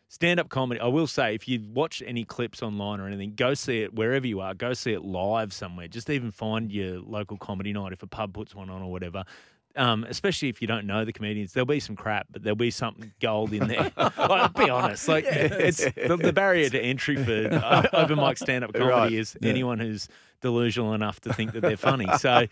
[0.10, 0.80] stand-up comedy.
[0.82, 4.28] I will say, if you watch any clips online or anything, go see it wherever
[4.28, 4.54] you are.
[4.54, 5.88] Go see it live somewhere.
[5.88, 9.24] Just even find your local comedy night if a pub puts one on or whatever.
[9.76, 12.72] Um, especially if you don't know the comedians, there'll be some crap, but there'll be
[12.72, 13.92] something gold in there.
[14.18, 18.74] like, be honest, like it's the, the barrier to entry for uh, open mic stand-up
[18.74, 19.14] comedy Right.
[19.14, 20.10] is anyone who's
[20.42, 22.08] delusional enough to think that they're funny.
[22.18, 22.48] So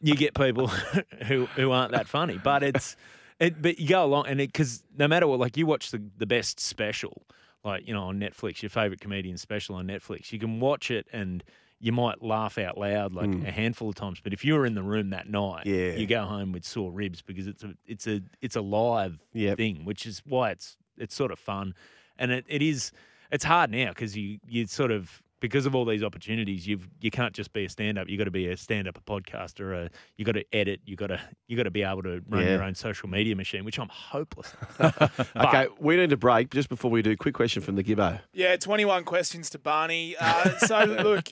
[0.00, 0.68] you get people
[1.26, 2.96] who who aren't that funny, but it's
[3.40, 3.60] it.
[3.60, 6.26] But you go along and it because no matter what, like you watch the the
[6.26, 7.22] best special,
[7.64, 11.06] like you know on Netflix, your favorite comedian special on Netflix, you can watch it
[11.12, 11.42] and.
[11.78, 13.44] You might laugh out loud like hmm.
[13.44, 15.92] a handful of times, but if you were in the room that night, Yeah.
[15.92, 19.58] you go home with sore ribs because it's a it's a it's a live Yep.
[19.58, 21.74] thing, which is why it's it's sort of fun,
[22.18, 22.92] and it, it is
[23.30, 27.10] it's hard now because you you sort of because of all these opportunities, you've you
[27.10, 28.08] can't just be a stand up.
[28.08, 29.74] You've got to be a stand up, a podcaster.
[29.86, 30.80] A, you got to edit.
[30.86, 32.54] You got to you got to be able to run Yeah.
[32.54, 34.52] your own social media machine, which I'm hopeless.
[34.78, 35.10] at.
[35.36, 37.16] Okay, we need to break just before we do.
[37.16, 38.20] Quick question from the Gibbo.
[38.32, 40.16] Yeah, 21 questions to Barney.
[40.18, 41.28] Uh, so, look,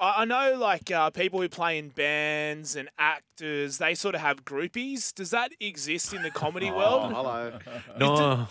[0.00, 4.20] I I know like uh, people who play in bands and actors, they sort of
[4.20, 5.14] have groupies.
[5.14, 7.12] Does that exist in the comedy world?
[7.12, 7.58] hello.
[7.98, 8.46] No,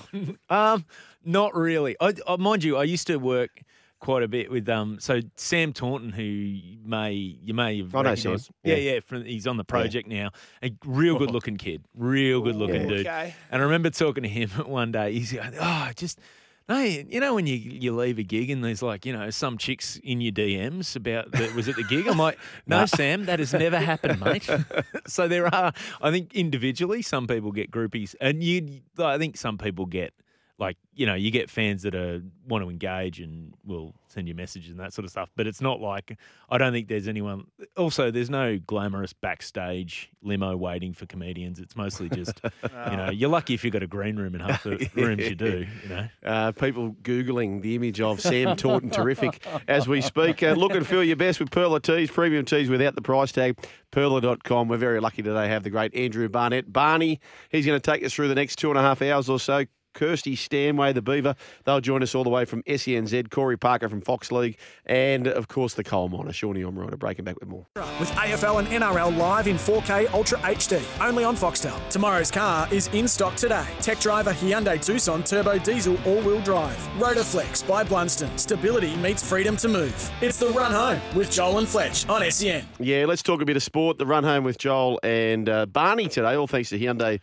[0.50, 0.86] um,
[1.26, 1.96] not really.
[2.00, 3.62] I, I, mind you, I used to work
[4.04, 5.00] quite a bit with um.
[5.00, 8.38] So Sam Taunton, who you may you may have I know Sam.
[8.64, 8.94] Yeah, yeah.
[8.94, 9.00] yeah.
[9.00, 10.32] From, he's on the project now.
[10.62, 13.08] A real good looking kid, real good looking dude.
[13.08, 13.34] Okay.
[13.50, 15.14] And I remember talking to him one day.
[15.14, 16.20] He's going, "Oh, just
[16.68, 19.58] no, you know when you you leave a gig and there's like you know some
[19.58, 22.38] chicks in your DMs about that was at the gig." I'm like,
[22.68, 24.50] "No, Sam, that has never happened, mate."
[25.08, 29.58] so there are, I think, individually, some people get groupies, and you, I think, some
[29.58, 30.14] people get
[30.60, 34.36] like you know you get fans that are want to engage and will send you
[34.36, 35.30] messages and that sort of stuff.
[35.36, 36.18] But it's not like
[36.50, 37.46] I don't think there's anyone.
[37.76, 41.60] Also, there's no glamorous backstage limo waiting for comedians.
[41.60, 42.40] It's mostly just
[42.92, 45.36] you know you're lucky if you've got a green room in half the rooms you
[45.36, 45.66] do.
[45.84, 46.08] You know.
[46.24, 50.44] Uh, people Googling the image of Sam Taunton, terrific as we speak.
[50.44, 53.58] Uh, look and feel your best with Perla Teas, premium teas without the price tag.
[53.92, 54.68] Perla.com.
[54.68, 56.72] We're very lucky today to have the great Andrew Barnett.
[56.72, 59.40] Barney, he's going to take us through the next two and a half hours or
[59.40, 59.66] so.
[59.94, 63.30] Kirsty Stanway, the Beaver, they'll join us all the way from SENZ.
[63.30, 66.98] Corey Parker from Fox League, and of course the coal miner, Shawnee Omrider.
[66.98, 67.66] Breaking back with more.
[68.00, 71.78] With AFL and NRL live in 4K Ultra HD, only on Foxtel.
[71.90, 73.68] Tomorrow's car is in stock today.
[73.80, 76.78] Tech driver Hyundai Tucson Turbo Diesel All-Wheel Drive.
[76.98, 78.38] Rotoflex by Blundstone.
[78.40, 80.12] Stability meets freedom to move.
[80.22, 82.66] It's the run home with Joel and Fletch on SEN.
[82.80, 83.98] Yeah, let's talk a bit of sport.
[83.98, 87.22] The run home with Joel and uh, Barney today, all thanks to Hyundai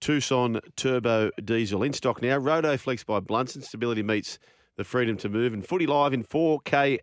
[0.00, 1.82] Tucson Turbo Diesel.
[1.82, 2.38] In stock now.
[2.38, 3.64] Rotoflex by Blundstone.
[3.64, 4.38] Stability meets
[4.76, 5.52] the freedom to move.
[5.52, 6.98] And footy live in 4K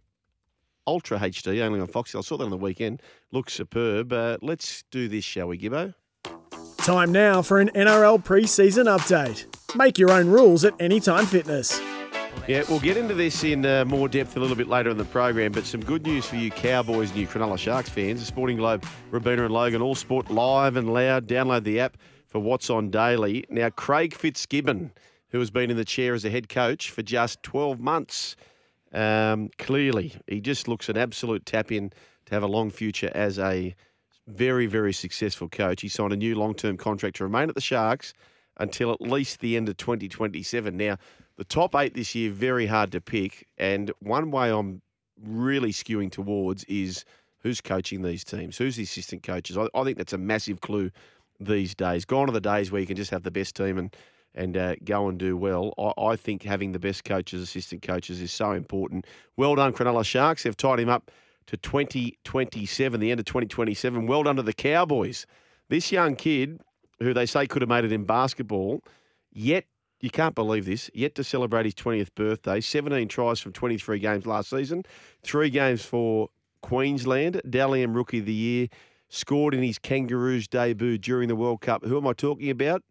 [0.87, 2.19] Ultra HD, only on Foxtel.
[2.19, 3.01] I saw that on the weekend.
[3.31, 4.13] Looks superb.
[4.13, 5.93] Uh, let's do this, shall we, Gibbo?
[6.77, 9.45] Time now for an NRL pre-season update.
[9.75, 11.81] Make your own rules at Anytime Fitness.
[12.47, 15.05] Yeah, we'll get into this in uh, more depth a little bit later in the
[15.05, 18.19] program, but some good news for you Cowboys and you Cronulla Sharks fans.
[18.19, 21.27] The Sporting Globe, Robina and Logan, all sport live and loud.
[21.27, 21.97] Download the app
[22.35, 23.45] for What's On Daily.
[23.49, 24.91] Now, Craig Fitzgibbon,
[25.29, 28.35] who has been in the chair as a head coach for just 12 months,
[28.91, 31.91] um, clearly he just looks an absolute tap in
[32.25, 33.73] to have a long future as a
[34.27, 35.79] very, very successful coach.
[35.79, 38.13] He signed a new long term contract to remain at the Sharks
[38.57, 40.75] until at least the end of 2027.
[40.75, 40.97] Now,
[41.37, 43.47] the top eight this year, very hard to pick.
[43.57, 44.81] And one way I'm
[45.23, 47.05] really skewing towards is
[47.39, 49.57] who's coaching these teams, who's the assistant coaches.
[49.57, 50.91] I, I think that's a massive clue
[51.39, 52.05] these days.
[52.05, 53.95] Gone are the days where you can just have the best team and
[54.37, 55.73] and uh, go and do well.
[55.77, 59.05] I, I think having the best coaches, assistant coaches, is so important.
[59.37, 60.43] Well done, Cronulla Sharks.
[60.43, 61.09] They've tied him up
[61.47, 64.07] to 2027, the end of 2027.
[64.07, 65.25] Well done to the Cowboys.
[65.69, 66.59] This young kid,
[66.99, 68.83] who they say could have made it in basketball,
[69.31, 69.65] yet
[70.01, 72.59] you can't believe this, yet to celebrate his 20th birthday.
[72.61, 74.83] 17 tries from 23 games last season,
[75.23, 76.29] three games for
[76.61, 78.67] Queensland, Dally M Rookie of the Year,
[79.15, 81.85] scored in his Kangaroos debut during the World Cup.
[81.85, 82.83] Who am I talking about?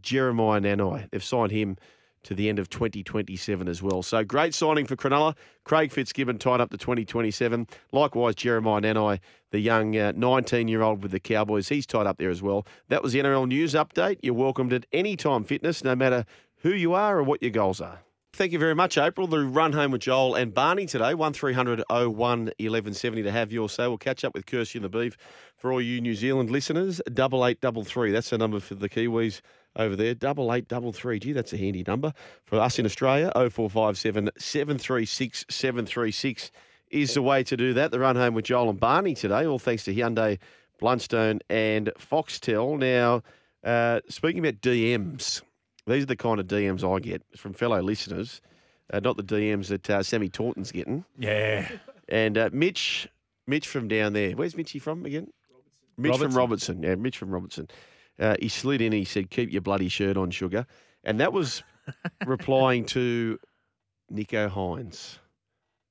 [0.00, 1.10] Jeremiah Nanai.
[1.10, 1.76] They've signed him
[2.24, 4.02] to the end of 2027 as well.
[4.02, 5.36] So great signing for Cronulla.
[5.64, 7.68] Craig Fitzgibbon tied up to 2027.
[7.92, 12.16] Likewise, Jeremiah Nanai, the young uh, 19 year old with the Cowboys, he's tied up
[12.16, 12.66] there as well.
[12.88, 14.20] That was the NRL News Update.
[14.22, 16.24] You're welcomed at any time fitness, no matter
[16.62, 18.00] who you are or what your goals are.
[18.34, 19.28] Thank you very much, April.
[19.28, 23.86] The run home with Joel and Barney today, 1300 01 1170 to have your say.
[23.86, 25.16] We'll catch up with Kirsty and the Beef
[25.56, 27.00] for all you New Zealand listeners.
[27.12, 28.10] Double eight double three.
[28.10, 29.40] That's the number for the Kiwis
[29.76, 30.16] over there.
[30.16, 31.20] Double eight double three.
[31.20, 32.12] Gee, that's a handy number.
[32.42, 36.50] For us in Australia, 0457 736 736
[36.90, 37.92] is the way to do that.
[37.92, 40.40] The run home with Joel and Barney today, all thanks to Hyundai,
[40.82, 42.80] Blundstone, and Foxtel.
[42.80, 43.22] Now,
[43.62, 45.40] uh, speaking about DMs,
[45.86, 48.40] these are the kind of DMs I get from fellow listeners,
[48.92, 51.04] uh, not the DMs that uh, Sammy Taunton's getting.
[51.18, 51.68] Yeah.
[52.08, 53.08] And uh, Mitch,
[53.46, 54.32] Mitch from down there.
[54.32, 55.28] Where's Mitchy from again?
[55.96, 56.82] Mitch from Robertson.
[56.82, 57.68] Yeah, Mitch from Robertson.
[58.18, 58.86] Uh, he slid in.
[58.86, 60.66] And he said, "Keep your bloody shirt on, sugar,"
[61.04, 61.62] and that was
[62.26, 63.38] replying to
[64.12, 65.18] Nicho Hynes,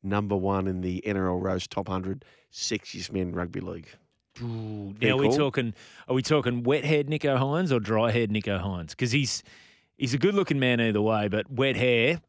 [0.02, 3.90] number one in the NRL Rose Top Hundred Sexiest Men Rugby League.
[4.42, 5.74] Ooh, now are we talking?
[6.08, 8.92] Are we talking wet haired Nicho Hynes or dry haired Nicho Hynes?
[8.92, 9.44] Because he's
[9.98, 12.20] he's a good looking man either way, but wet hair.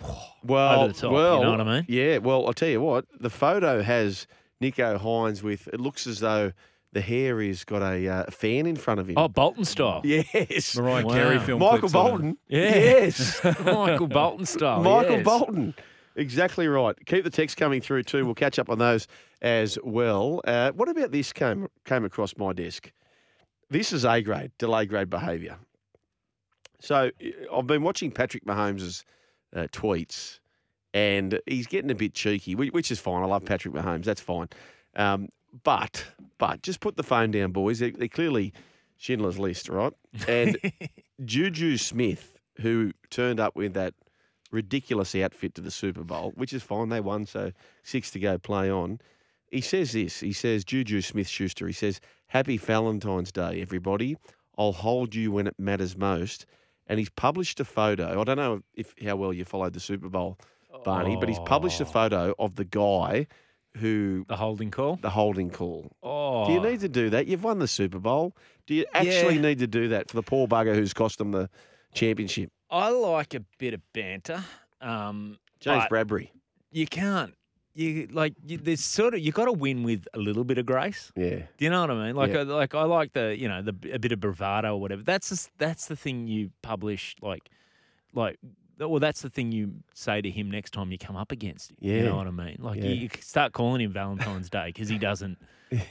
[0.44, 1.12] Well, over the top.
[1.12, 1.85] well, you know what I mean?
[1.88, 2.18] Yeah.
[2.18, 3.07] Well, I'll tell you what.
[3.18, 4.27] The photo has
[4.62, 5.68] Nicho Hynes with.
[5.68, 6.53] It looks as though
[6.92, 9.18] the hair is got a uh, fan in front of him.
[9.18, 10.00] Oh, Bolton style.
[10.05, 10.77] yes.
[10.77, 11.12] Mariah Wow.
[11.14, 12.09] Carey film Michael clips of it.
[12.11, 12.38] Bolton.
[12.48, 12.61] Yeah.
[12.74, 13.44] Yes.
[13.64, 14.83] Michael Bolton style.
[14.83, 15.24] Michael yes.
[15.24, 15.74] Bolton.
[16.16, 16.94] Exactly right.
[17.07, 18.24] Keep the text coming through too.
[18.24, 19.09] We'll catch up on those
[19.42, 20.40] as well.
[20.46, 22.92] Uh, what about this came came across my desk?
[23.70, 25.59] This is A grade, delay grade behaviour.
[26.85, 29.05] So uh, I've been watching Patrick Mahomes'
[29.57, 30.38] uh, tweets,
[30.92, 33.23] and he's getting a bit cheeky, which is fine.
[33.23, 34.05] I love Patrick Mahomes.
[34.05, 34.49] That's fine.
[34.94, 35.29] Um,
[35.62, 36.05] but
[36.38, 37.79] but just put the phone down, boys.
[37.79, 38.53] They're, they're clearly
[38.99, 39.92] Schindler's List, right?
[40.29, 40.59] And
[41.25, 43.94] Juju Smith, who turned up with that
[44.51, 46.90] ridiculous outfit to the Super Bowl, which is fine.
[46.90, 49.01] They won, so six to go, play on.
[49.51, 50.20] He says this.
[50.20, 54.16] He says, Juju Smith Schuster, he says, Happy Valentine's Day, everybody.
[54.59, 56.47] I'll hold you when it matters most.
[56.87, 58.20] And he's published a photo.
[58.20, 60.38] I don't know if how well you followed the Super Bowl,
[60.85, 61.88] Barney, but he's published a Oh.
[61.88, 63.27] photo of the guy
[63.79, 64.97] who The holding call.
[64.97, 65.90] the holding call.
[66.03, 67.27] Oh, Do you need to do that?
[67.27, 68.37] You've won the Super Bowl.
[68.66, 69.40] Do you actually Yeah.
[69.40, 71.49] need to do that for the poor bugger who's cost them the
[71.94, 72.51] championship?
[72.70, 74.44] I like a bit of banter.
[74.81, 76.31] Um, James Bradberry.
[76.70, 77.35] you can't.
[77.74, 80.66] You like you, there's sort of you got to win with a little bit of
[80.66, 81.10] grace.
[81.16, 81.38] Yeah.
[81.58, 82.14] Do you know what I mean?
[82.16, 82.40] Like, Yeah.
[82.40, 85.02] I, like I like the you know the a bit of bravado or whatever.
[85.02, 87.16] That's the, that's the thing you publish.
[87.20, 87.50] Like,
[88.14, 88.38] like
[88.78, 91.76] well, that's the thing you say to him next time you come up against him.
[91.80, 91.94] Yeah.
[91.96, 92.56] You know what I mean?
[92.58, 92.87] Like, Yeah.
[92.88, 95.38] you, you start calling him Valentine's Day because he doesn't.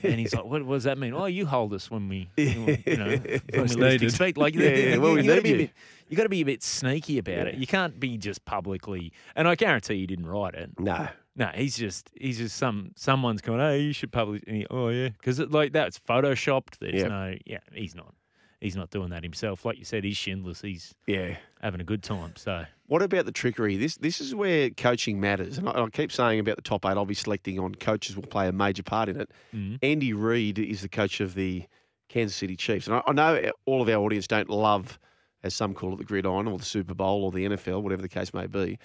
[0.03, 1.13] And he's like, what, what does that mean?
[1.13, 2.55] Oh, you hold us when we, you
[2.97, 3.17] know,
[3.53, 4.37] when we least expect.
[4.37, 5.69] Like, Yeah, yeah, well, we you, got need you.
[6.09, 7.55] you got to be a bit sneaky about it.
[7.55, 9.13] You can't be just publicly.
[9.35, 10.71] And I guarantee you didn't write it.
[10.77, 11.07] No.
[11.35, 14.41] No, he's just he's just some someone's going, hey, you should publish.
[14.47, 16.77] He, oh yeah, because like that's photoshopped.
[16.79, 17.09] There's Yep.
[17.09, 18.13] no, yeah, he's not.
[18.61, 19.65] He's not doing that himself.
[19.65, 20.61] Like you said, he's Schindler's.
[20.61, 21.35] He's Yeah.
[21.61, 22.33] having a good time.
[22.37, 23.75] So What about the trickery?
[23.75, 25.57] This this is where coaching matters.
[25.57, 28.23] And I, I keep saying about the top eight, I'll be selecting on coaches will
[28.23, 29.29] play a major part in it.
[29.53, 29.79] Mhm.
[29.81, 31.63] Andy Reid is the coach of the
[32.09, 32.87] Kansas City Chiefs.
[32.87, 34.97] And I, I know all of our audience don't love,
[35.41, 38.07] as some call it, the gridiron or the Super Bowl or the NFL, whatever the
[38.07, 38.77] case may be.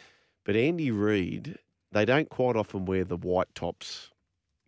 [0.44, 1.56] But Andy Reid,
[1.92, 4.10] they don't quite often wear the white tops,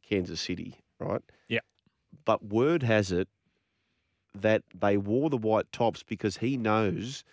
[0.08, 1.22] Kansas City, right?
[1.48, 1.60] Yeah.
[2.24, 3.28] But word has it
[4.34, 7.24] that they wore the white tops because he knows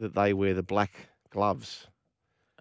[0.00, 1.88] that they wear the black gloves.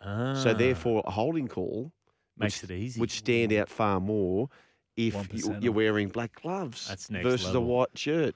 [0.02, 0.36] Ah.
[0.36, 1.92] So therefore, a holding call
[2.38, 3.00] makes which, it easy.
[3.00, 4.50] would stand out far more
[4.96, 5.64] if you, percenter.
[5.64, 7.62] you're wearing black gloves That's next versus level.
[7.62, 8.36] a white shirt.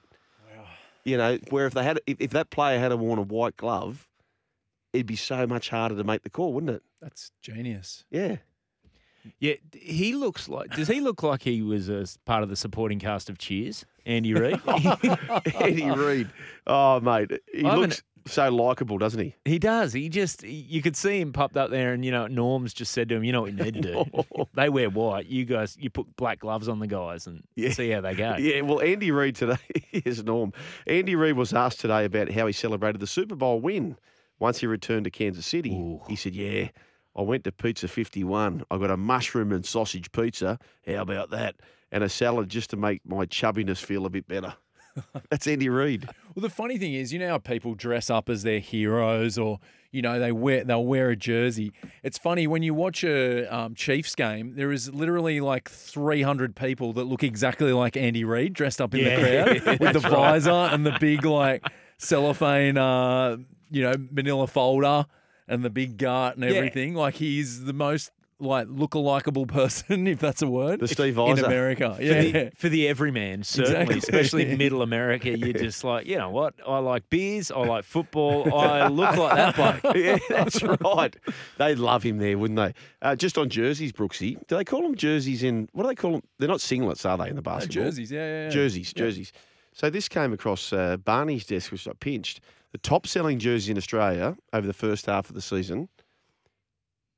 [1.04, 4.08] You know, where if they had, if, if that player had worn a white glove,
[4.94, 6.84] it'd be so much harder to make the call, wouldn't it?
[7.02, 8.06] That's genius.
[8.12, 8.38] Yeah.
[9.40, 10.72] yeah, he looks like.
[10.76, 13.86] Does he look like he was a part of the supporting cast of Cheers?
[14.06, 14.60] Andy Reid.
[15.60, 16.30] Andy Reid.
[16.68, 19.34] Oh, mate, he I haven't- looks so likable, doesn't he?
[19.46, 19.94] He does.
[19.94, 23.10] He just you could see him popped up there, and you know Norm's just said
[23.10, 24.06] to him, "You know what you need to do?
[24.54, 25.26] they wear white.
[25.26, 27.72] You guys, you put black gloves on the guys and Yeah.
[27.72, 29.58] see how they go." Yeah, well, Andy Reid today
[29.92, 30.54] is Norm.
[30.86, 33.98] Andy Reid was asked today about how he celebrated the Super Bowl win
[34.40, 35.72] once he returned to Kansas City.
[35.74, 36.02] Ooh.
[36.08, 36.70] He said, "Yeah,
[37.16, 38.64] I went to Pizza 51.
[38.72, 40.60] I got a mushroom and sausage pizza.
[40.88, 41.56] How about that?
[41.92, 44.54] And a salad just to make my chubbiness feel a bit better."
[45.30, 46.06] That's Andy Reid.
[46.36, 49.60] Well, the funny thing is, you know how people dress up as their heroes, or
[49.92, 51.72] you know they wear they'll wear a jersey.
[52.04, 54.56] It's funny when you watch a um, Chiefs game.
[54.56, 58.94] There is literally like three hundred people that look exactly like Andy Reid dressed up
[58.94, 60.12] in Yeah, the crowd with the right.
[60.12, 61.66] visor and the big like
[61.98, 63.38] cellophane, uh,
[63.70, 65.06] you know, Manila folder
[65.52, 66.52] and the big gut and Yeah.
[66.58, 66.96] everything.
[66.96, 71.46] Like he's the most like look-a-likeable person, if that's a word, The Steve in Visor.
[71.46, 71.94] America.
[71.96, 72.22] For, Yeah.
[72.24, 73.98] the, for the everyman, certainly, Exactly.
[74.00, 76.56] especially middle America, you're just like, you know what?
[76.66, 77.52] I like beers.
[77.52, 78.52] I like football.
[78.52, 79.96] I look like that bloke.
[79.96, 81.16] yeah, that's right.
[81.60, 82.74] They'd love him there, wouldn't they?
[83.04, 84.40] Uh, just on jerseys, Brooksy.
[84.48, 85.70] Do they call them jerseys in?
[85.74, 86.24] What do they call them?
[86.40, 87.84] They're not singlets, are they, in the Uh, basketball?
[87.84, 88.50] jerseys, yeah, yeah, yeah.
[88.50, 89.32] Jerseys, jerseys.
[89.74, 92.42] So this came across uh, Barney's desk, which got pinched.
[92.72, 95.90] The top selling jersey in Australia over the first half of the season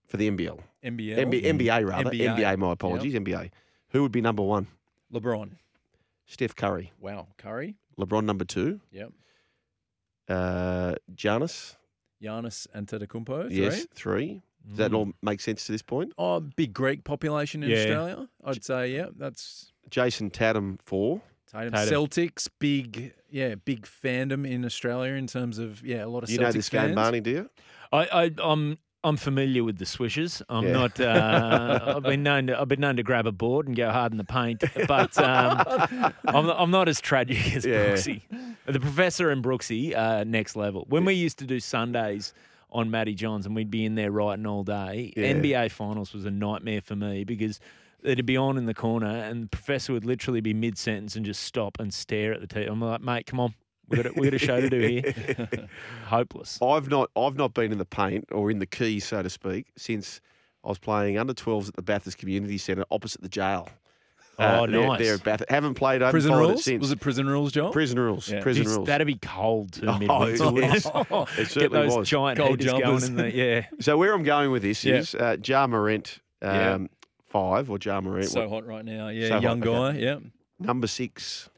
[0.08, 0.60] for the NBL.
[0.84, 2.10] NBL, NBA, NBA rather.
[2.10, 2.38] NBA.
[2.38, 3.14] NBA, my apologies.
[3.14, 3.52] NBA.
[3.90, 4.68] Who would be number one?
[5.14, 5.52] LeBron.
[6.26, 6.92] Steph Curry.
[7.00, 7.76] Wow, Curry.
[8.00, 8.80] LeBron number two.
[8.92, 9.12] Yep.
[10.28, 11.76] Uh, Giannis.
[12.22, 13.48] Giannis Antetokounmpo.
[13.50, 13.56] Three.
[13.56, 14.42] Yes, three.
[14.68, 16.14] Does that all make sense to this point?
[16.18, 17.78] Oh, big Greek population in Yeah.
[17.78, 18.30] Australia.
[18.46, 21.22] I'd say, yeah, that's Jayson Tatum, four.
[21.54, 21.72] Tatum.
[21.74, 21.94] Tatum.
[21.94, 26.40] Celtics, big, yeah, big fandom in Australia in terms of yeah, a lot of You
[26.40, 26.88] Celtics know this fans.
[26.90, 27.50] game, Barney, do you?
[27.92, 30.42] I, I, I'm I'm familiar with the swishers.
[30.50, 30.72] I'm Yeah.
[30.72, 31.00] not.
[31.00, 32.48] Uh, I've been known.
[32.48, 35.18] To, I've been known to grab a board and go hard in the paint, but
[35.18, 35.62] um,
[36.26, 37.88] I'm, I'm not as tragic as Yeah.
[37.94, 38.22] Brooksy.
[38.66, 40.86] The professor and Brooksy, uh, next level.
[40.88, 42.34] When we used to do Sundays
[42.72, 45.34] on Matty Johns and we'd be in there writing all day, Yeah.
[45.34, 47.60] NBA finals was a nightmare for me because.
[48.04, 51.26] It'd be on in the corner, and the professor would literally be mid sentence and
[51.26, 52.70] just stop and stare at the TV.
[52.70, 53.54] I'm like, mate, come on,
[53.90, 55.50] we got a, we got a show to do here.
[56.06, 56.60] Hopeless.
[56.62, 59.68] I've not I've not been in the paint or in the key, so to speak,
[59.78, 60.22] since
[60.64, 63.70] I was playing under 12s at the Bathurst Community Centre opposite the jail.
[64.40, 65.00] Oh, there, nice.
[65.00, 65.52] There at Bathurst.
[65.52, 66.64] Haven't played over Prison followed it rules?
[66.64, 66.82] since.
[66.82, 67.72] Was it prison rules, Joel?
[67.72, 68.28] prison rules?
[68.32, 68.42] Yeah.
[68.42, 68.88] Prison Jeez, rules.
[68.88, 69.86] That'd be cold too.
[69.88, 70.86] Oh, midwinter, it wouldn't it?
[71.38, 72.10] It Get those was.
[72.10, 72.82] giant Cold jumpers.
[72.82, 73.66] going in the yeah.
[73.80, 74.96] So where I'm going with this Yeah.
[74.96, 76.78] is uh, Ja Morant, um, Yeah.
[77.34, 79.10] Five or Ja Morant, so hot right now.
[79.10, 79.72] Yeah, So hot, young guy.
[79.90, 80.04] okay.
[80.04, 80.20] Yeah.
[80.60, 81.50] number six.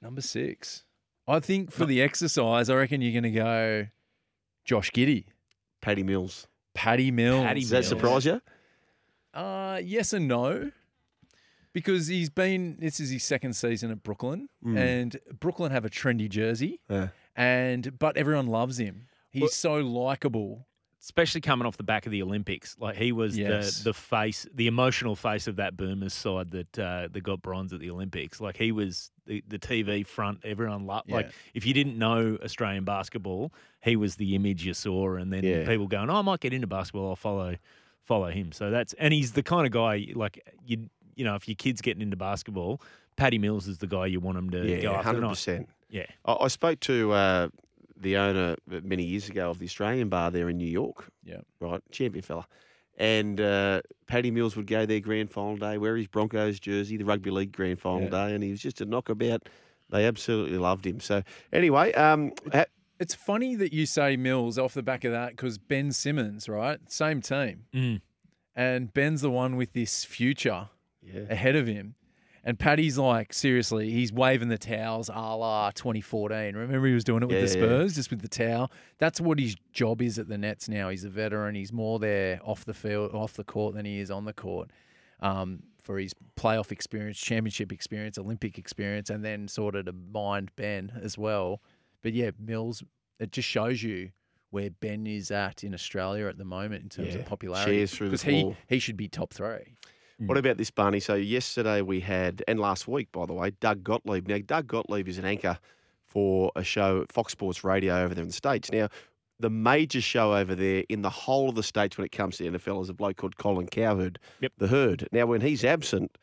[0.00, 0.84] Number six.
[1.26, 3.86] I think for the exercise, I reckon you're going to go
[4.64, 5.24] Josh Giddey,
[5.82, 6.46] Paddy Mills.
[6.74, 7.44] Paddy Mills.
[7.44, 7.88] Paddy Does that Mills.
[7.88, 8.40] surprise you?
[9.32, 10.70] Uh, yes and no.
[11.72, 14.78] Because he's been, this is his second season at Brooklyn, Mm.
[14.78, 17.08] and Brooklyn have a trendy jersey, Yeah.
[17.34, 19.08] and but everyone loves him.
[19.32, 20.68] He's Well- so likable.
[21.04, 23.78] Especially coming off the back of the Olympics, like he was Yes.
[23.80, 27.74] the the face, the emotional face of that Boomers side that uh, that got bronze
[27.74, 28.40] at the Olympics.
[28.40, 30.40] Like he was the, the TV front.
[30.44, 31.10] Everyone loved.
[31.10, 31.32] Like Yeah.
[31.52, 35.66] if you didn't know Australian basketball, he was the image you saw, and then Yeah.
[35.66, 37.10] people going, "Oh, I might get into basketball.
[37.10, 37.56] I'll follow
[38.02, 41.46] follow him." So that's and he's the kind of guy like you you know if
[41.46, 42.80] your kid's getting into basketball,
[43.16, 45.02] Paddy Mills is the guy you want him to go after.
[45.10, 45.68] Hundred percent.
[45.90, 46.06] Yeah.
[46.24, 47.48] I, I spoke to uh,
[47.96, 51.08] the owner many years ago of the Australian bar there in New York.
[51.24, 51.40] Yeah.
[51.60, 52.46] Right, champion fella.
[52.96, 57.04] And uh, Paddy Mills would go there grand final day, wear his Broncos jersey, the
[57.04, 58.28] rugby league grand final Yeah.
[58.28, 59.48] day, and he was just a knockabout.
[59.90, 61.00] They absolutely loved him.
[61.00, 62.66] So anyway, um, ha-
[63.00, 66.78] It's funny that you say Mills off the back of that because Ben Simmons, right?
[66.90, 67.64] Same team.
[67.74, 68.00] Mm.
[68.54, 70.68] And Ben's the one with this future
[71.02, 71.96] yeah, ahead of him.
[72.46, 76.54] And Paddy's like, seriously, he's waving the towels a la 2014.
[76.54, 77.68] Remember he was doing it with the Yeah, yeah.
[77.78, 78.70] Spurs, just with the towel?
[78.98, 80.90] That's what his job is at the Nets now.
[80.90, 81.54] He's a veteran.
[81.54, 84.70] He's more there off the field, off the court than he is on the court
[85.20, 90.50] um, for his playoff experience, championship experience, Olympic experience, and then sort of to mind
[90.54, 91.62] Ben as well.
[92.02, 92.82] But yeah, Mills,
[93.18, 94.10] it just shows you
[94.50, 97.84] where Ben is at in Australia at the moment in terms Yeah, of popularity.
[97.84, 99.76] the Because he, he should be top three.
[100.18, 100.26] Hmm.
[100.26, 101.00] What about this, Barney?
[101.00, 104.28] So yesterday we had, and last week, by the way, Doug Gottlieb.
[104.28, 105.58] Now, Doug Gottlieb is an anchor
[106.02, 108.70] for a show at Fox Sports Radio over there in the States.
[108.70, 108.88] Now,
[109.40, 112.44] the major show over there in the whole of the States when it comes to
[112.48, 114.52] the NFL is a bloke called Colin Cowherd, Yep.
[114.58, 115.08] the herd.
[115.10, 116.16] Now, when he's absent,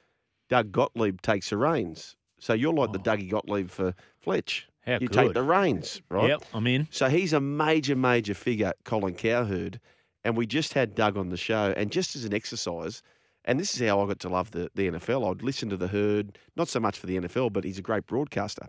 [0.50, 2.16] Doug Gottlieb takes the reins.
[2.40, 3.04] So you're like the Oh.
[3.04, 4.68] Dougie Gottlieb for Fletch.
[4.86, 6.30] How you take the reins, right?
[6.30, 6.88] Yep, I'm in.
[6.90, 9.80] So he's a major, major figure, Colin Cowherd.
[10.24, 11.74] And we just had Doug on the show.
[11.78, 13.04] And just as an exercise,
[13.46, 15.88] and this is how I got to love the, the NFL, I'd listen to the
[15.88, 18.68] herd, not so much for the NFL, but he's a great broadcaster.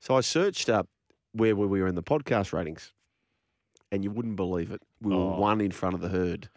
[0.00, 0.88] So I searched up
[1.32, 2.92] where we were in the podcast ratings,
[3.90, 4.82] and you wouldn't believe it.
[5.00, 5.38] We were Oh.
[5.38, 6.48] one in front of the herd.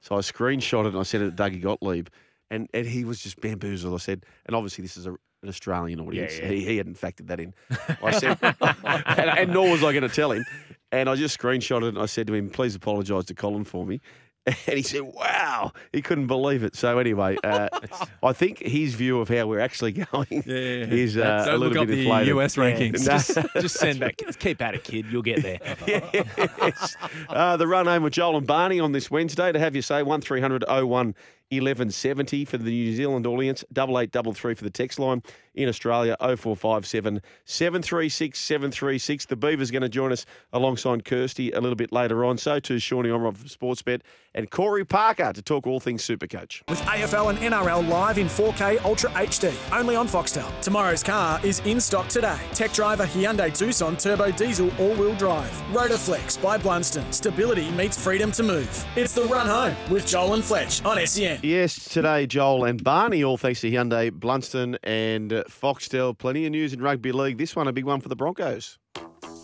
[0.00, 2.08] So I screenshot it and I sent it to Dougie Gottlieb.
[2.50, 3.92] And, and he was just bamboozled.
[3.92, 5.10] I said, and obviously this is a,
[5.42, 6.38] an Australian audience.
[6.38, 6.46] yeah.
[6.48, 7.54] He, he hadn't factored that in.
[8.02, 10.44] I said, and, and nor was I going to tell him.
[10.92, 13.84] And I just screenshot it and I said to him, please apologise to Colin for
[13.84, 14.00] me.
[14.68, 16.76] And he said, "Wow!" He couldn't believe it.
[16.76, 17.68] So anyway, uh,
[18.22, 21.82] I think his view of how we're actually going is uh, Don't a look little
[21.82, 22.36] up bit the inflated.
[22.36, 23.06] US rankings.
[23.06, 23.12] No.
[23.18, 24.16] Just, just send back.
[24.38, 25.06] Keep at it, kid.
[25.10, 25.58] You'll get there.
[25.86, 26.96] yes.
[27.28, 30.02] Uh, the run home with Joel and Barney on this Wednesday to have you say
[30.02, 31.14] 1300 01
[31.50, 35.22] 1170 for the New Zealand audience, double eight double three for the text line
[35.54, 39.26] in Australia, 0457 736 736.
[39.26, 42.36] The Beaver's going to join us alongside Kirsty a little bit later on.
[42.36, 44.00] So too Shawnee Omrod from Sportsbet
[44.34, 46.62] and Corey Parker to talk all things Supercoach.
[46.68, 50.48] With AFL and NRL live in 4K Ultra HD, only on Foxtel.
[50.60, 52.38] Tomorrow's car is in stock today.
[52.52, 55.50] Tech driver Hyundai Tucson Turbo Diesel All-Wheel Drive.
[55.72, 57.12] Rotoflex by Blundstone.
[57.14, 58.84] Stability meets freedom to move.
[58.96, 61.06] It's the run home with Joel and Fletch on E
[61.42, 66.16] Yes, today, Joel and Barney, all thanks to Hyundai, Blundstone, and uh, Foxtel.
[66.16, 67.38] Plenty of news in rugby league.
[67.38, 68.78] This one, a big one for the Broncos.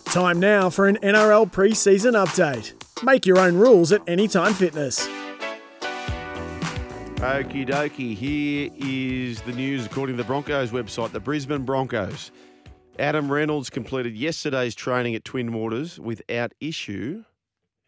[0.05, 2.73] Time now for an NRL pre-season update.
[3.03, 5.07] Make your own rules at Anytime Fitness.
[7.23, 8.15] Okie dokie.
[8.15, 11.11] Here is the news according to the Broncos website.
[11.13, 12.31] The Brisbane Broncos.
[12.99, 17.23] Adam Reynolds completed yesterday's training at Twin Waters without issue.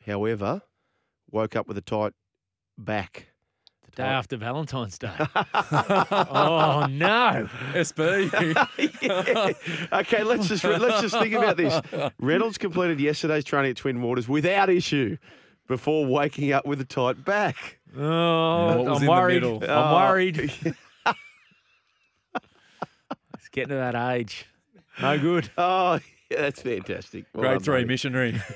[0.06, 0.62] However,
[1.30, 2.14] woke up with a tight
[2.78, 3.28] back.
[3.96, 5.12] Day after Valentine's Day.
[5.54, 7.48] oh no.
[7.74, 8.32] SB.
[9.02, 9.54] Yeah.
[10.00, 11.80] Okay, let's just let's just think about this.
[12.20, 15.18] Reynolds completed yesterday's training at Twin Waters without issue
[15.68, 17.80] before waking up with a tight back.
[17.98, 19.44] Oh, What was I'm worried.
[19.44, 19.94] I'm Oh.
[19.96, 20.38] worried.
[23.34, 24.46] it's getting to that age.
[25.02, 25.50] No good.
[25.58, 26.00] Oh,
[26.32, 27.26] yeah, that's fantastic.
[27.34, 27.88] Well Grade three mate.
[27.88, 28.42] missionary.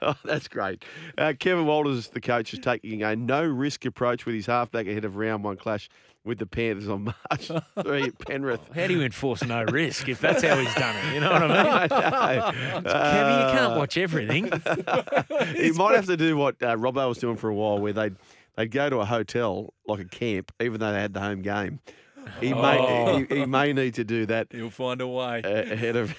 [0.00, 0.84] oh, that's great.
[1.16, 5.04] Uh, Kevin Walters, the coach, is taking a no risk approach with his halfback ahead
[5.04, 5.88] of round one clash
[6.24, 7.50] with the Panthers on March
[7.82, 8.60] 3 at Penrith.
[8.74, 11.14] How do you enforce no risk if that's how he's done it?
[11.14, 11.72] You know what I mean?
[11.92, 12.52] I know.
[12.82, 14.44] Kevin, you can't Uh, watch everything.
[15.56, 18.16] He might have to do what uh, Robbo was doing for a while, where they'd
[18.56, 21.80] they'd go to a hotel like a camp, even though they had the home game.
[22.40, 25.40] He may he, he may need to do that He'll find a way.
[25.44, 26.16] ahead of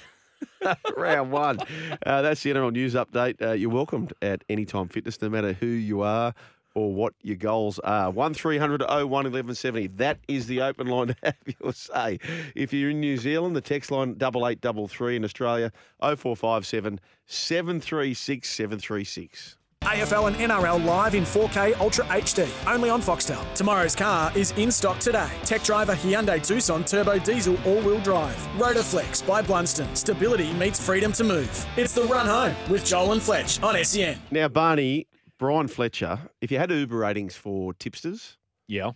[0.98, 1.60] round one.
[2.06, 3.42] Uh, that's the NRL news update.
[3.42, 6.34] Uh, you're welcomed at Anytime Fitness, no matter who you are
[6.76, 8.10] or what your goals are.
[8.12, 9.88] 1300 01 1170.
[9.88, 12.20] That is the open line to have your say.
[12.56, 19.58] If you're in New Zealand, the text line 8833 in Australia 0457 736 736.
[19.84, 23.42] AFL and NRL live in 4K Ultra HD, only on Foxtel.
[23.56, 25.30] Tomorrow's car is in stock today.
[25.44, 28.36] Tech driver Hyundai Tucson Turbo Diesel All-Wheel Drive.
[28.58, 29.96] Rotoflex by Blundstone.
[29.96, 31.66] Stability meets freedom to move.
[31.78, 34.20] It's the run home with Joel and Fletch on SEN.
[34.32, 35.08] Now, Barney,
[35.40, 38.92] Brian Fletcher, if you had Uber ratings for tipsters, Yeah.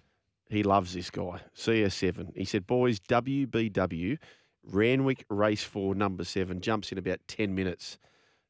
[0.49, 1.39] he loves this guy.
[1.55, 2.33] CS7.
[2.35, 4.17] He said, boys, WBW,
[4.65, 7.97] Randwick Race 4, number 7, jumps in about 10 minutes.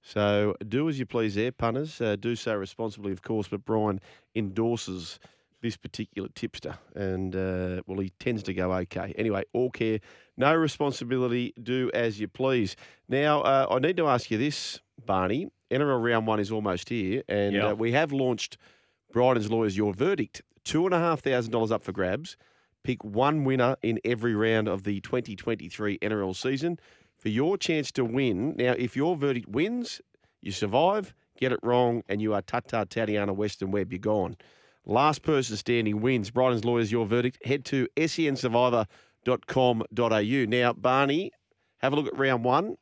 [0.05, 1.99] So do as you please there, punters.
[2.01, 4.01] Uh, do so responsibly, of course, but Brian
[4.35, 5.17] endorses
[5.61, 6.77] this particular tipster.
[6.93, 9.13] And, uh, well, he tends to go okay.
[9.17, 9.99] Anyway, all care,
[10.35, 12.75] no responsibility, do as you please.
[13.07, 15.47] Now, uh, I need to ask you this, Barney.
[15.71, 17.67] NRL round one is almost here, and Yeah.
[17.69, 18.57] uh, we have launched
[19.13, 20.41] Bryden's Lawyers Your Verdict.
[20.65, 22.35] $2,500 up for grabs.
[22.83, 26.77] Pick one winner in every round of the 2023 NRL season
[27.23, 28.53] for your chance to win.
[28.57, 30.01] Now, if your verdict wins,
[30.41, 34.35] you survive, get it wrong, and you are Tata Tatiana Western Webb, you're gone.
[34.85, 36.31] Last person standing wins.
[36.31, 37.45] Bryden's Lawyers Your Verdict.
[37.45, 40.45] Head to sensurvivor.com.au.
[40.49, 41.31] Now, Barney,
[41.77, 42.75] have a look at round one.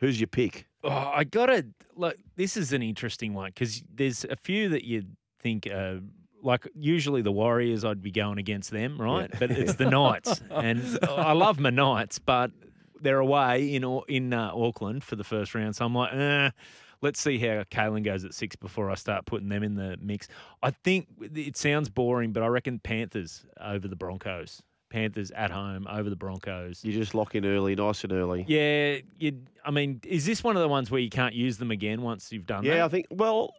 [0.00, 0.66] Who's your pick?
[0.84, 1.64] Oh, I gotta
[1.96, 2.16] look.
[2.36, 5.94] This is an interesting one because there's a few that you'd think, uh,
[6.42, 9.30] like usually the Warriors, I'd be going against them, right?
[9.38, 12.50] But it's the Knights, and I love my Knights, but
[13.00, 16.50] they're away in in uh, Auckland for the first round, so I'm like, eh,
[17.02, 20.28] let's see how Kalyn goes at six before I start putting them in the mix.
[20.62, 24.62] I think it sounds boring, but I reckon Panthers over the Broncos.
[24.90, 26.84] Panthers at home over the Broncos.
[26.84, 28.44] You just lock in early, nice and early.
[28.48, 29.42] Yeah, you.
[29.64, 32.32] I mean, is this one of the ones where you can't use them again once
[32.32, 32.82] you've done Yeah, that?
[32.86, 33.54] I think, well,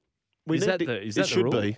[0.46, 1.62] we Is that to- the- is it that the should rule?
[1.62, 1.78] be.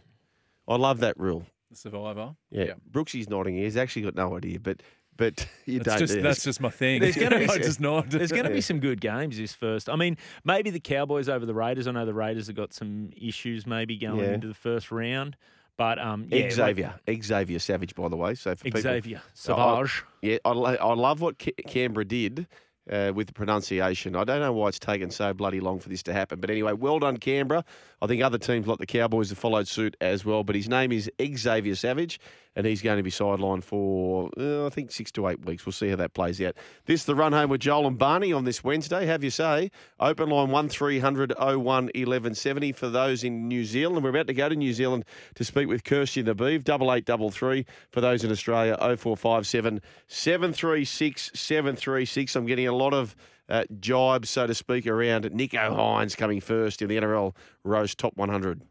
[0.67, 1.45] I love that rule.
[1.69, 2.35] The survivor.
[2.49, 2.63] Yeah.
[2.63, 2.73] Yeah.
[2.91, 3.55] Brooksy's nodding.
[3.57, 4.81] He's actually got no idea, but
[5.17, 5.99] but you That's don't.
[5.99, 7.01] just, do that's just my thing.
[7.01, 7.79] There's gonna be some- just.
[8.09, 9.89] There's going to be some good games this first.
[9.89, 11.87] I mean, maybe the Cowboys over the Raiders.
[11.87, 14.33] I know the Raiders have got some issues maybe going Yeah.
[14.33, 15.35] into the first round,
[15.77, 18.35] but um, yeah, Xavier, Xavier Savage, by the way.
[18.35, 20.03] So for like, people, Xavier I- Savage.
[20.21, 22.47] yeah, I, I love what Ca- Canberra did
[22.91, 24.15] uh, with the pronunciation.
[24.15, 26.73] I don't know why it's taken so bloody long for this to happen, but anyway,
[26.73, 27.63] well done, Canberra.
[28.01, 30.43] I think other teams like the Cowboys have followed suit as well.
[30.43, 32.19] But his name is Xavier Savage,
[32.55, 35.65] and he's going to be sidelined for, uh, I think, six to eight weeks.
[35.65, 36.55] We'll see how that plays out.
[36.85, 39.05] This is the run home with Joel and Barney on this Wednesday.
[39.05, 39.71] Have you say?
[39.99, 44.03] Open line 1300 01 1170 for those in New Zealand.
[44.03, 48.23] We're about to go to New Zealand to speak with Kirsty double three for those
[48.23, 48.77] in Australia.
[48.79, 52.35] 0457 736 736.
[52.35, 53.15] I'm getting a lot of
[53.49, 58.15] uh, jibes, so to speak, around Nicho Hynes coming first in the NRL Rose Top
[58.15, 58.61] 100.